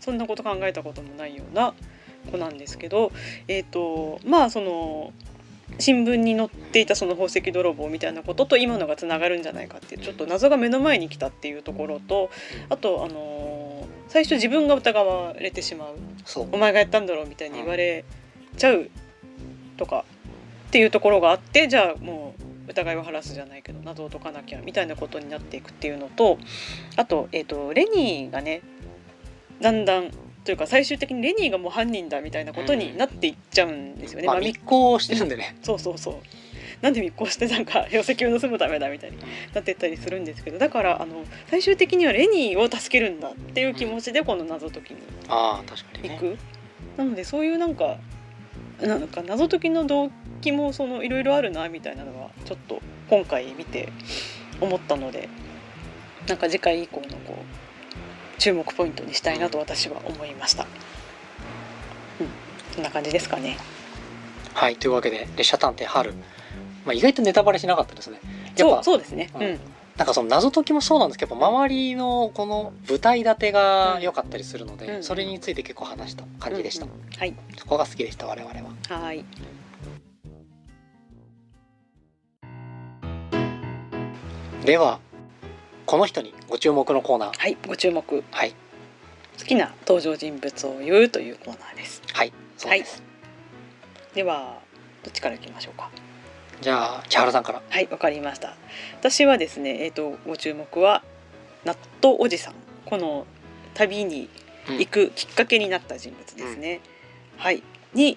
[0.00, 1.74] そんなこと考えたこともないような
[2.30, 3.12] 子なんですけど
[3.46, 5.12] えっ、とまあその
[5.78, 12.30] 新聞に載っていたその宝石泥棒みたいなことと今のがつながるんじゃないかっていうちょっと謎が目の前に来たっていうところと
[12.68, 13.72] あとあのー
[14.12, 15.94] 最初自分が疑われてしまう。
[16.52, 18.04] お前がやったんだろうみたいに言われ
[18.58, 18.90] ちゃう
[19.78, 20.04] とか
[20.68, 22.34] っていうところがあってじゃあも
[22.68, 26.36] う疑いを晴らすじゃないけど謎を解かなきゃみたいなことになっていくっていうのと
[26.96, 28.60] あと,、えー、とレニーがね
[29.62, 30.10] だんだん
[30.44, 34.26] というか最終的にレニーがもう犯人だみたいなことになっていっちゃうんですよね。
[34.26, 35.56] まあ密航してるんでね。
[35.62, 36.14] そうそうそう。
[36.80, 39.18] なんで密航してなんか宝石を盗むためだみたいに
[39.54, 40.58] なってったりするんですけど。
[40.58, 46.38] だからあの最終的にはレニーを助けるんだっていう気持ちでこの謎解きに行く、
[46.96, 47.98] なのでそういうなんか
[48.80, 53.92] なんか謎解きの動機もそのいろいろあるなみたいなのはちょっと今回見て
[54.60, 55.28] 思ったので
[56.26, 57.61] なんか次回以降のこう
[58.42, 60.66] 注目ポイントにしたいなと私は思いました。
[62.74, 62.82] そん。
[62.82, 63.56] な感じですかね。
[64.52, 64.74] はい。
[64.74, 66.12] というわけで「列車探偵春」
[66.84, 68.18] まあ、意外とネタバレしなかったですね。
[68.56, 69.30] やっそうぱそうですね。
[69.36, 69.60] ううんん、
[69.96, 75.02] なんかその謎解きもそうなんですけど周りのこの舞台立てが良かったりするので、うん。
[75.04, 76.90] それについて結構話した感じでした、うん。
[76.90, 77.16] うん。
[77.16, 77.34] はい。
[77.56, 78.98] そこが好きでした我々は。
[79.00, 79.24] はい。
[84.64, 84.98] では
[85.92, 87.38] この人にご注目のコーナー。
[87.38, 88.24] はいご注目。
[88.30, 88.54] はい。
[89.38, 92.00] 好きな登場人物を言うというコーナーです。
[92.14, 93.02] はいそうです、
[94.14, 94.58] では
[95.02, 95.90] どっちからいきましょうか？
[96.62, 97.60] じゃあ千原さんから。
[97.68, 98.56] はいわかりました。
[99.00, 101.02] 私はですねえっ、とご注目は
[101.66, 102.54] 納豆おじさん。
[102.86, 103.26] この
[103.74, 104.30] 旅に
[104.68, 106.80] 行くきっかけになった人物ですね、
[107.36, 107.62] はい。
[107.92, 108.16] に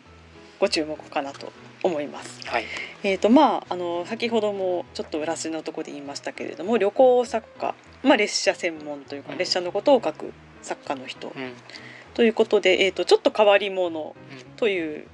[0.61, 1.51] ご注目かなと
[1.85, 2.45] 思います。
[2.47, 2.65] はい。
[3.03, 9.37] えーとまあ、あの先ほどもちょっと裏筋のところで言いましたけれども旅行作家、まあ、列車専門というかうん。
[9.37, 11.31] 列車のことを書く作家の人。
[11.35, 11.43] うん。
[11.43, 11.53] うん
[12.15, 14.15] ということで、えー、とちょっと変わり者
[14.55, 15.05] という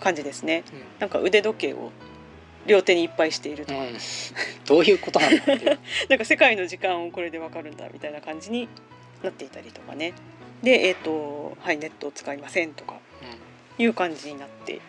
[0.00, 0.64] 感じですね。
[0.98, 1.92] なんか腕時計を
[2.66, 3.92] 両手にいっぱいしているとうん、うん、
[4.66, 8.68] どういうことなんだっていう、 なんか世界の時間をこれでわかるんだみたいな感じに
[9.22, 10.14] なっていたりとかね。
[10.62, 12.94] で、えーとはい、ネットを使いませんとか
[13.76, 14.80] いう感じになって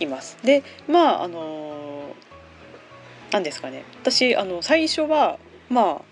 [0.00, 0.38] います。
[0.42, 2.14] でまああの
[3.30, 3.84] 何ですかね。
[4.02, 6.02] 私あの最初はまあ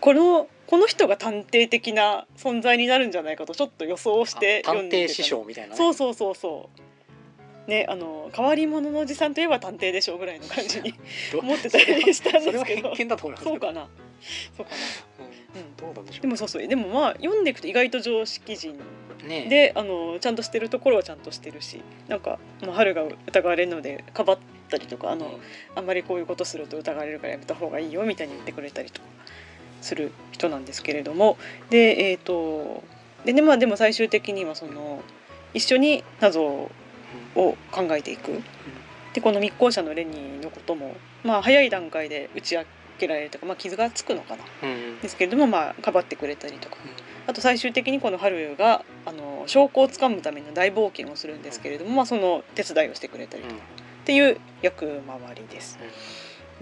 [0.00, 6.68] このこの人が探偵的な存在になるんじゃないかとちょっと予想して読んでた偵師匠みたいなね、そうそうそうそ
[7.66, 7.70] う。
[7.70, 10.94] ねあの変わり者のおじさんといえば探偵でしょうぐらいの感じに
[11.32, 12.94] ど 思ってたりしたんですけど。
[12.96, 13.36] そうかな。
[13.42, 13.88] そうかな。
[15.18, 15.22] う
[15.58, 15.76] んうん。
[15.76, 16.22] どうなんでしょう。
[16.22, 16.66] でもそうそう。
[16.66, 18.78] でもまあ読んでいくと意外と常識人
[19.26, 19.44] ね。
[19.46, 24.38] えであのちゃんとしてるところはちゃんとしてるしなんか、まあ、春が疑われるのでかばっ
[24.70, 25.38] たりとかあの、
[25.74, 29.06] あんまりこういうことすると疑われるからやめた方がいいよみたいに言ってくれたりとか
[29.80, 31.38] する人なんですけれども
[31.70, 32.82] でえっ、と
[33.24, 35.02] でねまあでも最終的にはその
[35.54, 36.70] 一緒に謎を
[37.34, 37.56] 考
[37.90, 38.42] えていく。
[39.14, 42.64] でこの密航者のレニーのこともまあ早い段階で打ち明
[42.98, 44.44] けられるとか、まあ、傷がつくのかな。
[44.62, 45.00] うんうん。
[45.00, 46.76] ですけれどもまあかばってくれたりとか
[47.28, 53.54] あと最終的にこの春があの証拠をつかむための大冒険をするんですけれども、まあ、その手伝いをしてくれたりとか。
[53.54, 55.78] っていう役回りです。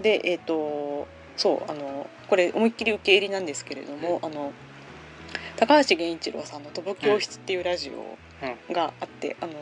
[0.01, 4.51] でえっ、とそうあのこれ思いっきり受け入れなんですけれども、あの
[5.55, 7.93] 高橋源一郎さんの「飛ぶ教室」っていうラジ
[8.69, 9.53] オがあって、あの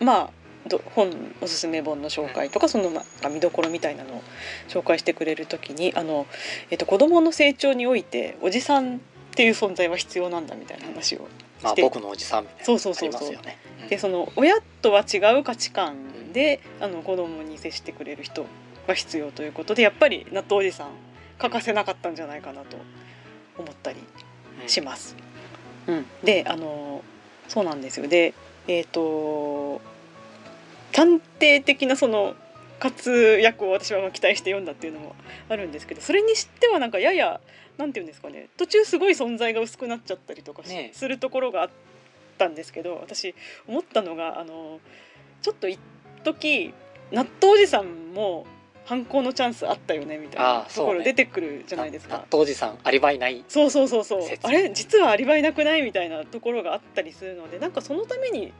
[0.00, 0.30] まあ
[0.66, 1.10] ど本
[1.42, 4.22] おすすめ本の紹介とかそのまあ見どころみたいなのを
[4.68, 6.26] 紹介してくれる時にあの、
[6.70, 9.02] えっと子どもの成長においておじさん
[9.34, 11.26] っていう存在は必要なんだみたいな話を
[11.60, 13.58] まあ僕のおじさんみたいなそうそうそね。
[13.82, 13.88] うん。
[13.88, 18.46] でその親とは違う価値観であの子供に接してくれる人
[18.86, 20.90] が必要ということでやっぱり納豆おじさん
[21.38, 22.76] 欠かせなかったんじゃないかなと
[23.58, 23.98] 思ったり
[24.62, 24.68] うん。
[24.68, 25.16] します。
[25.88, 27.02] うん、であの
[27.48, 28.06] そうなんですよ。
[28.06, 28.34] で
[28.68, 29.80] えっ、と
[30.92, 32.36] 探偵的なその
[32.80, 35.14] 活躍を私はまあ期待して読んだっていうのも
[35.48, 37.40] あるんですけどそれにしてはなんかやや
[37.78, 41.70] なんていうんですかね途中すごい存在が薄くなっちゃったりとかするところがあっ
[42.38, 43.34] たんですけど私
[43.66, 44.80] 思ったのがあの
[45.42, 45.78] ちょっと一
[46.24, 46.74] 時
[47.10, 48.46] 納豆おじさんも
[48.84, 52.16] 犯行のチャンスあったよねみたいあなところ出てくるじゃないですか。
[52.16, 52.26] 納。
[52.30, 53.42] 豆おじさんアリバイない。
[53.48, 54.22] そうそうそうそう。
[54.22, 54.46] 説。
[54.46, 54.70] あれ？
[54.74, 55.82] 実はアリバイなくない？
[55.82, 58.52] みたいなところがあったりするのでなんかそのために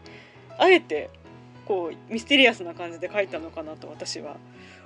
[0.57, 1.11] あえて
[1.66, 4.37] こうミステリアスな感じで書いたのかなと私は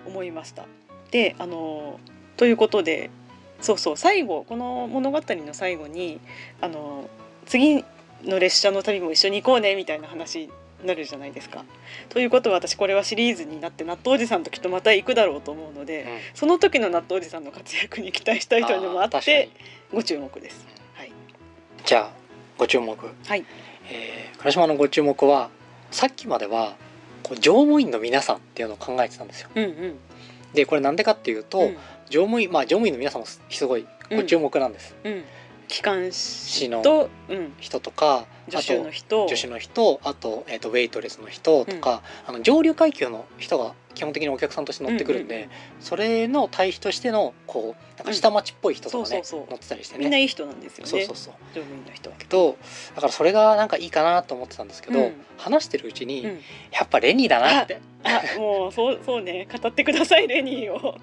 [0.07, 0.67] 思いました。
[1.11, 1.99] であの
[2.37, 3.11] ということで
[3.61, 6.21] そうそう最後この物語の最後に
[6.61, 7.09] あの
[7.47, 7.85] 次
[8.25, 10.51] の列車の旅も一緒に行こうねみたいな話に
[10.85, 11.65] なるじゃないですか。
[12.09, 20.67] ということは私これはシリーズになって納豆おじさんときっとまた行くだろうと思うので、うんその時の納豆おじさんの活躍に期待したいというのもあってにご注目です。
[20.95, 21.13] はい。
[21.85, 22.11] じゃあ
[22.57, 23.45] ご注目はい。
[23.91, 25.51] えー、倉島のご注目は
[25.91, 26.77] さっきまでは
[27.23, 29.99] こう乗務員の皆さんっていうのを考えてたんですようんうん。
[30.55, 31.77] でこれなんでかっていうと、うん
[32.11, 35.25] 乗務員まあ乗務員の皆さんもすすごいご注目なんです、うん。
[35.69, 45.49] 機関士の士と、うん、人とか助手の人、助手の人あと,、えー、とウェイトレスの人とか、あの上流階級の人が基本的にお客さんとして乗ってくるんで、うんうん
[45.81, 50.05] それの対比としてのこうなんか下町っぽい人とかね、乗ってたりしてね。
[50.05, 50.91] みんないい人なんですよね。
[50.91, 51.35] そうそうそう。
[51.55, 52.17] 乗務員の人は。
[52.17, 52.59] けど
[52.95, 55.13] だからそれがなんかいいかなと思ってたんですけど、うん。
[55.37, 56.41] 話してるうちに、うん。
[56.73, 57.81] やっぱレニーだなって。
[58.03, 60.97] あ、もうそうそうね、語ってくださいレニーを。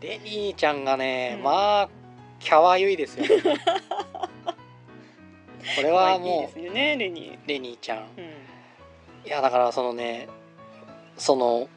[0.00, 1.42] レニーちゃんがね、うん。
[1.44, 1.88] まあ
[2.40, 3.24] キャワユイですよ。
[5.76, 7.34] これはもいいですよねレニー。
[7.34, 7.98] うレニーちゃん。
[7.98, 8.24] うん。
[9.26, 10.28] いやだからそのね
[11.18, 11.68] その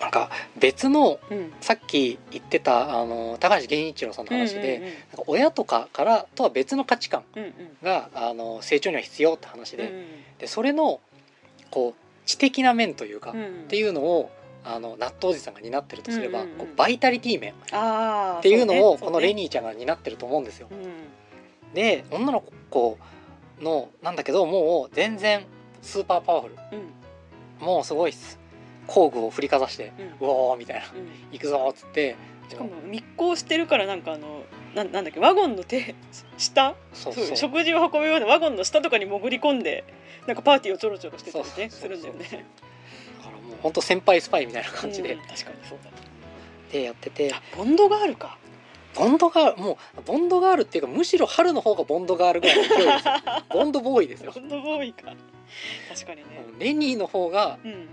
[0.00, 1.52] なんか別のうん。
[1.60, 7.52] さっき言ってたあの高橋源一郎さんの話で、うんうんなんか親とかからとは別の価値観うんうん。
[7.82, 10.04] があの成長には必要って話で,、うん
[10.38, 11.00] でそれの
[11.70, 11.94] こう
[12.26, 13.44] 知的な面というか、うん。
[13.44, 14.30] っていうのを
[14.64, 16.58] あの納豆おじさんが担ってるとすれば、うんうんうん。
[16.58, 20.68] こうバイタリティ面っていうのをこのレニーちゃんが担ってると思うんですよ。
[20.70, 20.86] そうね
[21.74, 22.98] で女の子
[23.60, 25.44] のなんだけどもう全然
[25.82, 26.54] スーパーパワフル。
[26.72, 26.78] うん。
[26.78, 26.90] うん
[27.60, 28.38] もうすごいっす。
[28.86, 30.26] 工具を振りかざしてうん。
[30.26, 30.86] うおーみたいな。
[30.86, 31.08] うん。
[31.30, 32.16] 行くぞーっつって
[32.48, 34.42] しかも密航してるからなんかあの
[34.74, 35.94] なんなんだっけワゴンの手
[36.38, 36.74] 下？
[36.92, 37.26] そうそう。
[37.26, 39.84] そう食事を運ぶようなワゴンの下とかに潜り込んで
[40.26, 42.20] なんかパーティーをちょろちょろしてたりねそうそうそうするんだよね。
[42.20, 42.69] だからもう
[43.62, 45.90] 本当先輩スパイみたいな感じでうん、確かにそうだ。
[46.72, 48.38] でやっててあボンドガールか。
[48.96, 53.12] ボンドガールもうボンドガールっていうかむしろ春の方がボンドガールぐらいの勢いですよ
[53.50, 55.12] ボンドボーイですよボンドボーイか。
[55.88, 56.24] 確かにね。
[56.58, 57.72] レニーの方が、うん。
[57.72, 57.88] うん、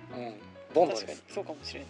[0.73, 1.89] ボンドですそうかもしれない。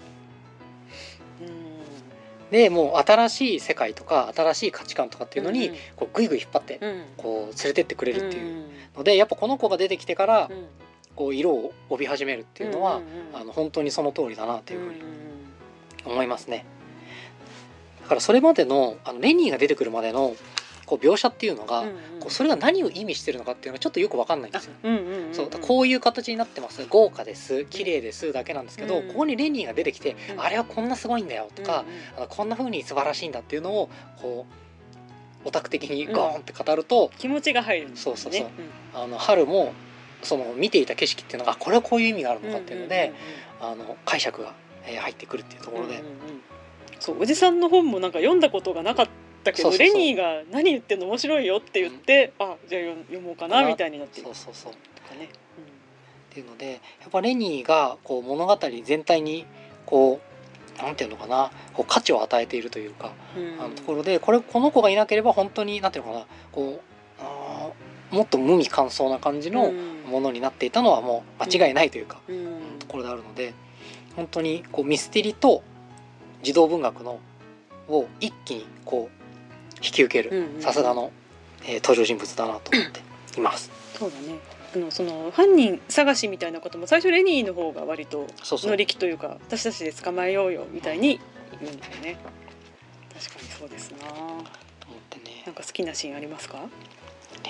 [1.41, 2.51] うん。
[2.51, 7.05] でもう新しい世界とか新しい価値観とかっていうのに、こうグイグイ引っ張って、うん。
[7.17, 10.67] こう連れてってくれるっていううんのでやっぱこの子が出てきてから、うん
[11.17, 13.41] こう色を帯び始めるっていうのは、んんうん。
[13.41, 15.06] あの本当にその通りだなっていうふうにんん
[16.06, 16.63] 思いますね。
[18.03, 20.36] だからそれまでのあのレニーが出てくるまでの
[20.86, 21.93] こう描写っていうのが、うんうん。
[22.21, 24.73] こうそれが何を意味してるのかっていうのがちょっとよく分かんないんですよ。
[24.84, 25.34] うんうんうんうん。
[25.34, 26.86] そうこういう形になってます。
[26.88, 27.65] 豪華です。
[27.65, 28.32] 綺麗です。
[28.32, 30.41] だけなんですけど、うんここにレニーが出てきて、うん。
[30.41, 31.84] あれはこんなすごいんだよとか、
[32.15, 33.89] あのこんな風に素晴らしいんだっていうのを
[34.21, 34.45] こ
[35.43, 38.03] うオタク的にゴーンって語ると、気持ちが入るんですね。
[38.03, 38.47] そうそうそう。
[38.93, 39.73] あの春も
[40.23, 43.13] その見ていた景色っていうのがあこれはこういう意味があるのかっていうので、
[43.62, 44.53] あの解釈が、
[44.86, 46.12] えー入ってくるっていうところで、うんうんうん。
[46.99, 49.08] そうおじさんの本もなんか読んだことがなかっ
[49.43, 54.21] たけどレニーが「何言ってんの面白いよ」って言って、あじゃあ読読もうかなみたいになって。
[54.21, 54.71] るそうそうそう。
[54.73, 55.30] っとかね。
[56.38, 59.45] ていうのでやっぱレニーがこう物語全体に
[59.86, 60.19] こ
[60.80, 63.65] うなんていうのかなこう価値を与えているというか、うん。
[63.65, 66.82] あのところでこれこの子がいなければ本当になんていうのかなこう
[67.19, 69.71] あーもっと無味乾燥な感じの
[70.07, 72.19] ものになっていたのはもう間違いないというか、
[72.79, 73.53] ところであるので
[74.15, 75.63] 本当にこうミステリと
[76.43, 77.19] 児童文学の
[77.87, 81.11] を一気にこう引き受けるさすがの、
[81.63, 83.01] えー登場人物だなと思って
[83.39, 83.69] います。
[83.97, 84.39] そうだね。
[84.75, 91.19] あのその犯人探しみたいなことも最初レニーの方が割と乗り気というか私たちで捕まえようよみたいに
[91.61, 92.17] 言うんだよね。
[93.13, 93.97] 確かにそうですな。
[94.07, 94.43] と思っ
[95.09, 95.43] てね。
[95.45, 96.59] なんか好きなシーンありますか？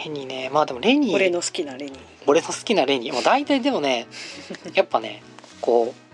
[0.05, 0.49] レニーね。
[0.51, 1.97] まあでもレニー俺の好きなレニー。
[2.25, 3.13] 俺の好きなレニー。
[3.13, 4.07] もう大体でもね
[4.73, 5.21] やっぱね
[5.61, 6.07] こう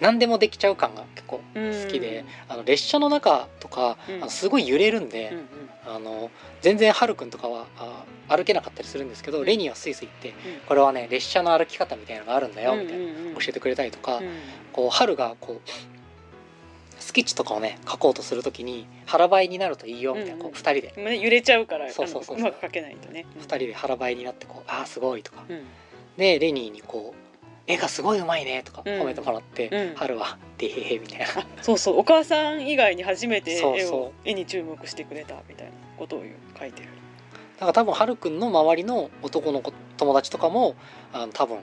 [0.00, 4.14] 何でもできちゃう感が結構好きで、あの列車の中とか、うん。
[4.16, 5.96] あのすごい揺れるんで、うんうん。
[5.96, 6.30] あの
[6.60, 9.44] 全然ハルくんとかはあ歩けなかったりするんですけど、うん。
[9.44, 10.34] レニーはスイスイ行って
[10.66, 14.28] これはね列車の歩き方みたいなのがあるんだよみたいな、うんうんうん教えてくれたりとか、うん。
[14.72, 15.97] こう春がこう
[17.08, 20.52] スケッチとかをね描こうとするときに腹ばいになるといいよみたいな、うんうん。
[20.52, 20.92] こう2人で。
[20.98, 22.40] まあね揺れちゃうからそうそうそうう。
[22.42, 23.24] まく書けないとね。
[23.40, 25.42] 2人で腹ばいになってこうああすごいとか。
[25.48, 25.64] うん。
[26.18, 29.00] でレニーにこう絵がすごいうまいねとかうん。
[29.00, 29.96] 褒めてもらって、うん。
[29.96, 31.24] 春はでへへみたいな。
[31.24, 31.98] あそうそう。
[31.98, 36.22] お母さん以外に初めて絵を絵に注目してくれたみたいなことを
[36.60, 36.88] 書いてる。
[37.54, 40.76] だから多分春くんの周りの男の子友達とかも
[41.14, 41.56] あの多分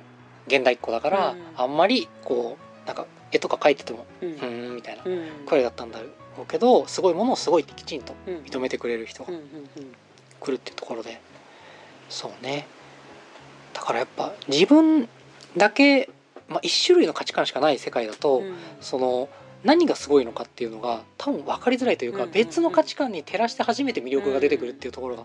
[0.48, 1.42] 現代っ子だから、うん。
[1.56, 3.06] あんまりこうなんか
[3.36, 4.30] 絵とか描いててもうん。
[4.30, 5.28] うーんみたいなうん。
[5.46, 6.08] 声だったんだろ
[6.44, 8.36] うけどすごいものをすごいってきちんとうん。
[8.38, 9.30] 認めてくれる人が
[10.40, 11.20] 来るっていうところで。
[12.10, 12.68] そうね。
[13.74, 15.08] だからやっぱ自分
[15.58, 16.10] だけ、
[16.48, 18.56] まあ、一種類の価値観しかない世界だと、うん。
[18.82, 19.30] その
[19.64, 25.24] 何がすごいのかっていうのが多分分かりづらいというか、別の価値観に照らして初めて魅力が出てくるっていうところが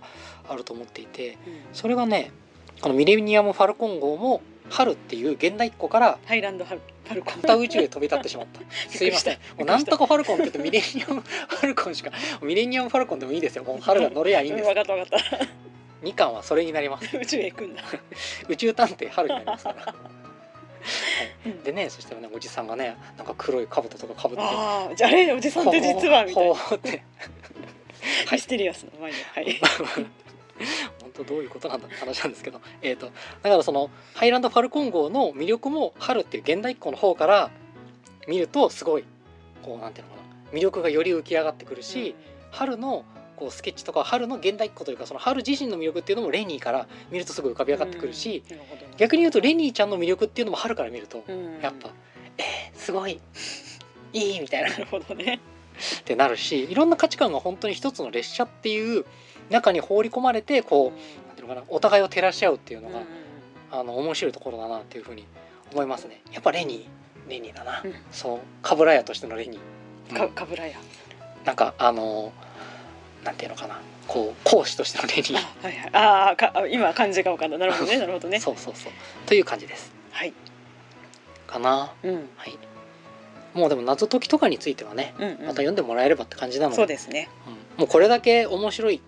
[0.49, 1.37] あると思っていて
[1.75, 2.33] それがね
[2.81, 7.37] このミレニアム・ファルコン号も春っていう現代っ子からハイランドハルファルコン。
[7.37, 8.61] また宇宙へ飛び立ってしまった。
[8.89, 9.35] すいません。
[9.59, 13.65] もうなんとかファルコンって言うとミレニアム・ファルコンしかミレニアム・ファルコンでもいいですよ。
[13.65, 14.67] もう春が乗れやいいんです。
[14.67, 15.21] 分かった分かっ
[16.03, 17.11] 2巻はそれになります。
[17.11, 17.83] た宇宙へ行くんだ。
[18.49, 19.95] 宇宙探偵春になりますから、 は
[21.45, 24.43] うんい、でねそしたらねおじさんがねなんか黒い兜とかかぶって。
[24.45, 26.55] ああじゃああれおじさんって実はみたいな。
[26.55, 27.03] ほうって。
[28.33, 29.19] ミステリアスな前で。
[29.35, 29.61] はい。
[31.03, 33.07] 本当どういうことなんだって話なんですけど、えー、と
[33.43, 37.51] だからそのハイランド・ファルコン号の魅力も春っていう現代っ子の方から
[38.29, 39.05] 見るとすごい
[39.63, 40.21] こうなんていうのか
[40.53, 42.17] な魅力がより浮き上がってくるし、
[42.51, 43.05] 春の
[43.41, 48.57] こうスケッチとか春の現代っ子というかその春自身の魅力っていうのもレニーから見るとすごい浮かび上がってくるし、うん。
[48.59, 48.89] なるね。
[48.99, 51.61] 逆に言うとレニーちゃんの魅力っていうのも春から見るとうん。
[51.63, 51.91] やっぱ、
[52.37, 53.19] えー、すごい
[54.13, 54.71] いいみたいな。
[54.71, 55.41] なるほどね。
[56.01, 59.05] ってなるしいろんな価値観が本当に一つの列車っていう
[59.51, 63.03] 中に放り込まれてこう、なんていうのかなお互いを照らし合うっていうのが、
[63.73, 65.27] あの面白いところだなっていうふうに
[65.73, 66.23] 思いますね。
[66.33, 67.95] やっぱレニーレニーだな、うん。
[68.13, 70.31] そうカブラヤとしてのレニー、かうん。
[70.33, 70.79] かぶらや
[71.45, 72.33] なんかあの
[73.25, 73.81] なんていうのかな。
[74.09, 75.37] こう講師としてのレニー。
[75.37, 75.91] あはいはい。
[75.93, 78.41] あーかあ今漢字が分かんだなるほどねなるほどね。
[78.41, 78.93] そうそうそう。
[79.27, 79.93] という感じです。
[80.11, 80.33] はい。
[81.47, 81.93] かな。
[82.03, 82.29] うん。
[82.37, 82.59] はい
[83.55, 85.39] もうでも謎解きとかについてはねうんうん。
[85.39, 87.29] また読んでもらえればって感じなので,、そうですね。
[87.47, 87.81] うん。
[87.81, 89.01] もうこれだけ面白い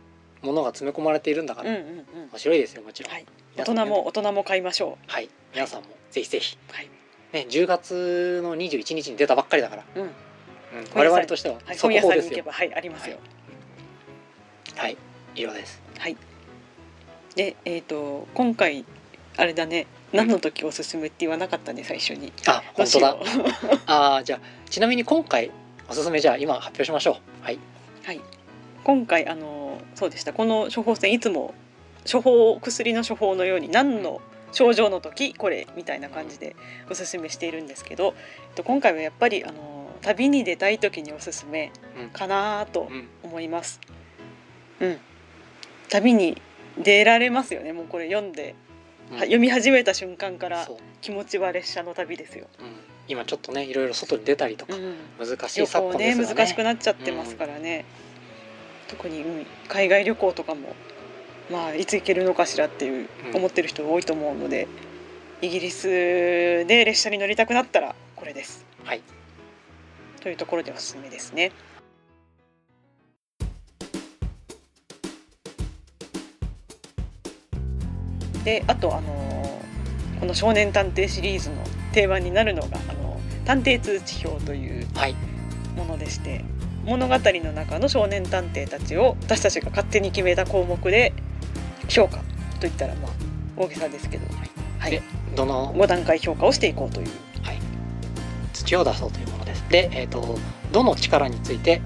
[0.43, 2.05] ものが詰め込まれているんだから、うんうんうん。
[2.33, 3.27] 面白いですよもちろん、はい。
[3.57, 5.29] 大人も大人も買いましょはい。
[5.55, 6.57] 皆さんもぜひぜひ。
[6.71, 6.89] うはい。
[7.33, 10.03] ね10月の21日に出たばっかりだから、うん。
[10.03, 10.11] うん、
[10.95, 12.31] 我々としてははい速報ですよ。
[12.31, 13.19] 行けばはいありますよ。
[14.77, 14.97] はい。
[15.35, 15.83] 以上です。
[15.99, 16.17] はい。
[17.35, 18.85] でえっと今回
[19.37, 22.33] あれだね何の時おすすめって言わなかったね最初に。
[22.47, 23.17] あ本当だ。
[23.87, 24.41] あーじゃあ
[24.71, 25.51] ちなみに今回
[25.89, 27.45] おすすめじゃあ今発表しましょう。
[27.45, 27.59] はい。
[28.05, 28.21] はい、
[28.85, 30.33] 今回あのそうでした。
[30.33, 31.55] この処方箋いつも
[32.11, 34.21] 処方薬の処方のように何の
[34.53, 36.57] 症状の時これみたいな感じで
[36.91, 38.15] おすすめしているんですけど、
[38.49, 42.11] えっと、今回はやっぱりあの旅に出たい時におすすめうん。
[42.11, 43.81] かなとうん思います。
[44.81, 44.99] うん、
[45.89, 46.41] 旅に
[46.79, 47.73] 出られますよね。
[47.73, 48.55] もうこれ読んで、
[49.11, 49.17] うん。
[49.17, 50.69] は読み始めた瞬間から
[51.01, 52.47] 気持ちは列車の旅ですよ。
[52.61, 52.67] うん、
[53.09, 54.97] 今ちょっとねいろいろ外に出たりとか、うん。
[55.19, 56.35] 難しい旅昨今行ねですよね。
[56.35, 57.85] 難しくなっちゃってますからね、
[58.89, 60.75] 特に、うん海外旅行とかも
[61.51, 63.37] まあいつ行けるのかしらっていううん。
[63.37, 64.69] 思ってる人多いと思うので、
[65.41, 68.65] イギリスで列車に乗りたくなったらこれです。
[68.85, 69.03] はい。
[70.21, 71.51] というところでおすすめですね。
[78.45, 81.57] であとあのーこの「少年探偵」シリーズの
[81.93, 85.15] 定番になるのが「あの探偵通知表」というはい。
[85.77, 86.45] ものでして
[86.85, 91.15] 物語の中の少年探偵たちを私たちが勝手に決めた項目で
[91.89, 92.19] 評価
[92.61, 93.11] といったらまあ
[93.57, 94.27] 大げさですけど、
[94.79, 94.91] はい。
[94.91, 95.03] で
[95.35, 97.09] どの？5段階評価をしていこうという。
[98.53, 99.65] 土を出そうというものです。
[99.69, 100.39] で、えー、と
[100.73, 101.81] どの力について、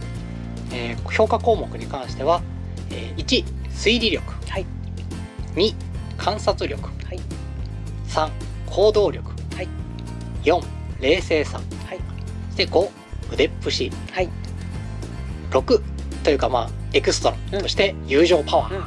[0.73, 2.43] えー評価項目に関しては、
[2.91, 4.67] えー1推理力、はい。
[5.55, 5.75] 2
[6.27, 7.21] 観察力、はい。
[8.09, 8.29] 3
[8.69, 9.69] 行動力、はい。
[10.43, 10.61] 4
[11.01, 12.01] 冷静さ、はい。
[12.51, 12.91] そして5
[13.33, 13.93] 腕っぷし。
[14.11, 14.29] はい。
[15.53, 15.83] 6
[16.25, 17.61] というかまあエクストラ。
[17.61, 18.85] として友情パワー、うん。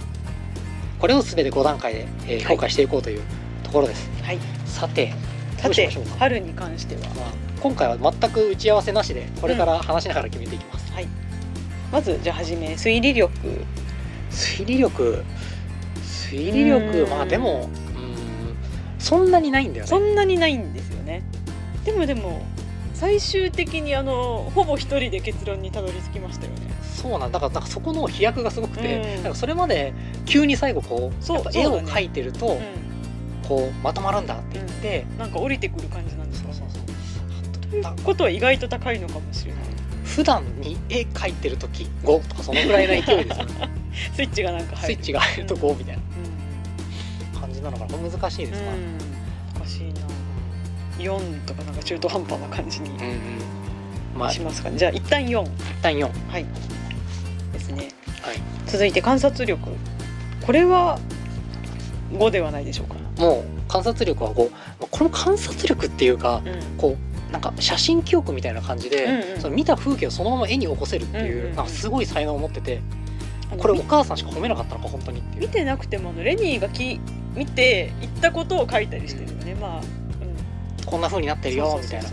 [1.00, 2.44] これを全て5段階で、えーはい。
[2.56, 3.22] 評価していこうという
[3.64, 4.40] ところです、はい。
[4.66, 5.14] さて
[5.56, 6.18] どさてうしましょうか？
[6.18, 7.02] 春に関しては。
[7.14, 7.32] まあ、
[7.62, 11.08] 今回は全く打ち合わせなしでこれから話しながら決めていきます、はい。
[11.90, 13.32] まずじゃあ初め推理力。
[14.30, 15.24] 推理力
[16.30, 17.10] 推理力うん。
[17.10, 19.90] まあでもうんそんなにないんだよね。
[19.90, 21.24] そんなにないんですよね。
[21.86, 22.42] でもでも
[22.94, 26.58] 最終的にあのほぼ一人で結論にたどり着きましたよね。
[26.82, 27.40] そうなんだ。
[27.40, 29.24] からなんかそこの飛躍がすごくて、うん。
[29.24, 29.94] なんかそれまで
[30.26, 34.60] 急に最後こうそう絵を描いてると、うこうまとまるんだって。
[34.60, 35.18] 言って、ん。
[35.18, 36.56] なんか降りてくる感じなんですかね。
[36.56, 36.70] そう。
[37.70, 39.64] ということは意外と高いのかもしれない
[40.16, 43.70] 普段に絵描いてる時5とかそのぐらいの勢いですよね。
[44.16, 44.94] スイッチがなんかス入る。
[44.94, 46.02] イッチが入ると5みたいな。
[46.02, 46.06] う
[46.36, 46.40] ん
[47.40, 47.98] 感じなのかな。
[47.98, 48.98] 難しいですか、うん、
[49.56, 50.02] おかしいな。
[50.98, 53.20] 4とかなんか中途半端な感じにうんうん。
[54.18, 54.30] まあ。
[54.30, 54.78] 一しますかね。
[54.78, 55.48] じゃあ一旦4
[55.82, 56.46] 旦4はい。
[57.54, 57.90] ですね。
[58.22, 58.38] はい。
[58.66, 59.70] 続いて観察力。
[60.46, 61.00] これは
[62.14, 64.52] 5ではないでしょうか、もう観察力は5こ
[65.00, 66.78] れも観察力っていうかうん。
[66.78, 69.42] こうなんか写真記憶みたいな感じで、うんうん。
[69.42, 71.56] その見た風景をそのまま絵に起こせるっていう,、うんうんうん。
[71.56, 72.82] なんかすごい才能を持ってて
[73.58, 75.22] これお母さんしか褒めなかったのか本当に。
[75.36, 77.00] 見てなくてもレニーがき
[77.36, 82.10] 見て言ったことを書いたりしてるよね、まあ、うん、こんな風になってるよみたいな。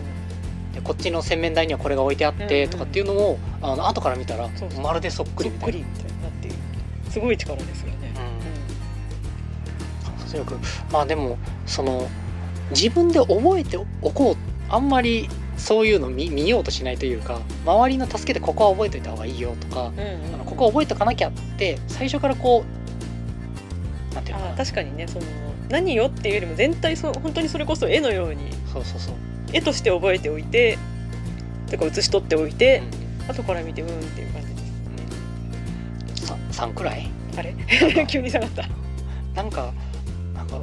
[0.75, 2.49] でこっちの洗面台にはこれが置いてあっうんうん。
[2.49, 4.49] てとかっていうのを、あの後から見たら
[4.83, 5.79] まるでそっくりみたいな。
[5.79, 5.85] っ
[6.43, 6.51] て
[7.11, 8.13] すごい力ですよね、
[10.05, 10.59] 観察力
[10.93, 12.09] まあでもその
[12.71, 14.37] 自分で覚えておこう
[14.69, 20.35] あんまりそういうの見見ようとしないというか周りの助けてここは覚えておいた方がいいよとか、うんうんうん。
[20.35, 22.65] あのここは覚えておかなきゃって最初からこ
[24.11, 24.55] うなんていうのかな。
[24.55, 25.25] あ確かにねその
[25.69, 29.15] 何よっていうよりも全体そう本当にそれこそ絵のようにそうそうそう、
[29.53, 30.79] 絵として覚えておいて
[31.71, 32.83] とか写し取っておいて
[33.25, 34.57] うん、後から見てうんっていう感じで
[36.17, 36.27] す。
[36.27, 36.37] さ
[36.67, 37.11] 3くらい？
[37.37, 37.55] あれ？
[38.07, 38.69] 急に下がった。
[39.35, 39.73] なんか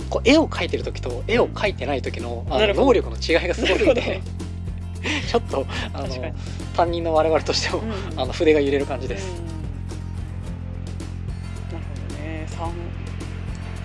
[0.10, 4.02] こう絵を描いてる時と絵を描いてない時のあの能力の違いがすごなるほど。
[4.02, 4.22] く て
[5.30, 6.08] ちょっとあの
[6.76, 9.54] 担任の我々としても、うんあの筆が揺れる感じです、うん
[11.74, 12.46] なるほどね。
[12.48, 12.72] 三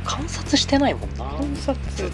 [0.05, 1.25] 観察してないもんな。
[1.25, 2.11] 観察。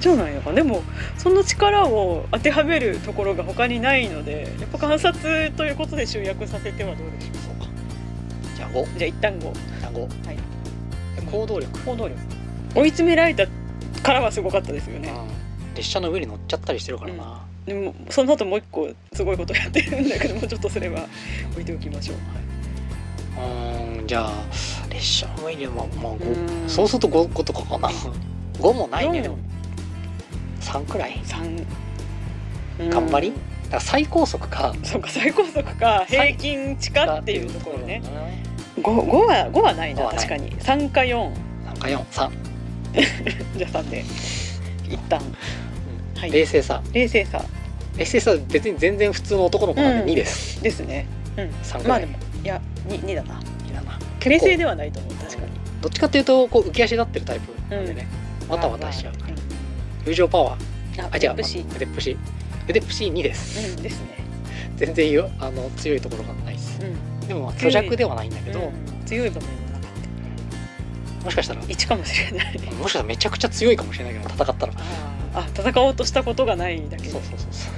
[0.00, 0.52] じゃないのか。
[0.52, 0.82] でも
[1.16, 7.66] その力を当てはめるところが他にないのでやっぱ観察ということで集約させてはどうでしょそうか。
[8.56, 10.10] じゃあ5うじゃあ一旦5単語、はい。
[11.16, 12.20] で行動力、行動力
[12.76, 13.46] 追い詰められた
[14.02, 15.74] からはすごかったですよね、うん。
[15.74, 21.06] 列車の上に乗っちゃったりしてるからな、でもその後もう一個すごいことやってるんだけどもうちょっとそれは
[21.52, 22.16] 置いておきましょう。
[23.38, 24.30] うーんじゃあ
[24.90, 26.68] 列車の上にはまあ、まあ、う5ん。
[26.68, 27.88] そうすると 5, 5とかかな。
[27.88, 29.18] 5もないね。
[29.18, 29.38] 四でも。
[30.60, 31.20] 3くらい？
[31.24, 31.56] 三。
[32.78, 33.28] 頑張り？
[33.28, 33.34] うん
[33.66, 34.74] だから最高速か。
[34.84, 38.00] そうか最高速か平均値かっていうところね。
[38.80, 40.54] 五五は五はないな確かに。
[40.60, 41.32] 三か四。
[41.74, 42.30] 3か43、
[43.56, 44.04] じゃあ三で
[44.88, 45.20] 一旦。
[46.16, 46.30] はい。
[46.30, 46.82] 冷静さ。
[46.92, 47.44] 冷静さ。
[47.96, 51.06] 冷静さ別に全然普通の男の子なんで2です、ですね。
[51.36, 51.44] うん。
[51.62, 53.40] 3くらい、まあでもいや二二だな。
[53.68, 53.98] 2だな。
[54.24, 55.14] 冷静ではないと思う。
[55.14, 55.48] 確かに。
[55.80, 58.06] どっちかっていうとこう浮き足立ってるタイプなんでね、
[58.48, 59.12] わたわたしちゃう。
[59.18, 59.34] から
[60.06, 61.02] 友情パワー。
[61.02, 61.32] ああ違う。
[61.34, 61.64] 腕っぷし。
[61.76, 62.16] 腕っぷし。
[62.68, 64.06] 腕っぷし2です、うんですね。
[64.76, 66.80] 全然よあの強いところがないです。
[66.82, 67.28] うん。
[67.28, 69.04] でもまあ虚弱ではないんだけど、うん。
[69.04, 69.65] 強い場面
[71.26, 71.60] もしかしたら。
[71.60, 71.70] た。
[71.70, 72.58] 一かもしれない。
[72.58, 74.72] もしかしたらめちゃくちゃ強いかもしれないけど戦ったら。
[75.34, 77.02] ああ戦おうとしたことがないだけ。
[77.02, 77.10] で。
[77.10, 77.74] そうそうそうそう。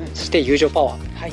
[0.00, 0.14] うん。
[0.14, 1.14] そして友情パワー。
[1.16, 1.32] はい。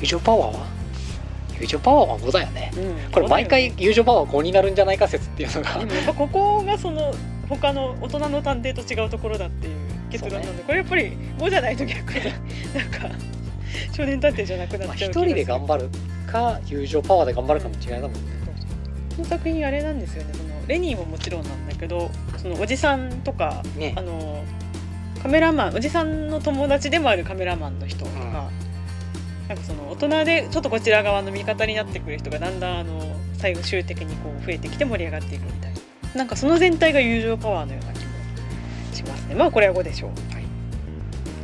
[0.00, 0.66] 友情パワーは？
[1.60, 2.72] 友情パワーは5だよね。
[2.76, 5.78] うんこれ毎回友情パワー5になるんじゃないか説っていうのが。
[5.78, 7.14] でもやっぱここがその
[7.48, 9.74] 他の大人の探偵と違うところだっていう
[10.10, 13.08] 結論なんで、これやっぱり5じゃないと逆になんか
[13.92, 15.30] 少年探偵じゃなくなまあっちゃう気がする。
[15.30, 15.90] 一人で頑張る
[16.26, 18.18] か友情パワーで頑張るかの違いだもんね。
[19.16, 20.34] この作品あれなんですよね。
[20.34, 23.94] そのレニーももちろんなんだけどそのおじさんとかね。
[23.96, 24.44] あの
[25.22, 28.32] カメラマンおじさんの友達でもあるカメラマンの人とか、うん。
[29.48, 33.00] なんかその大人でちょっとこちら側の味方になってくる人がだんだんあの
[33.38, 35.78] 最終的にこう増えてきて盛り上がっていくみたいな。
[36.14, 38.02] なんかその全体が友情パワーのような気も
[38.92, 39.34] しますね。
[39.34, 40.10] まあこれは5でしょう。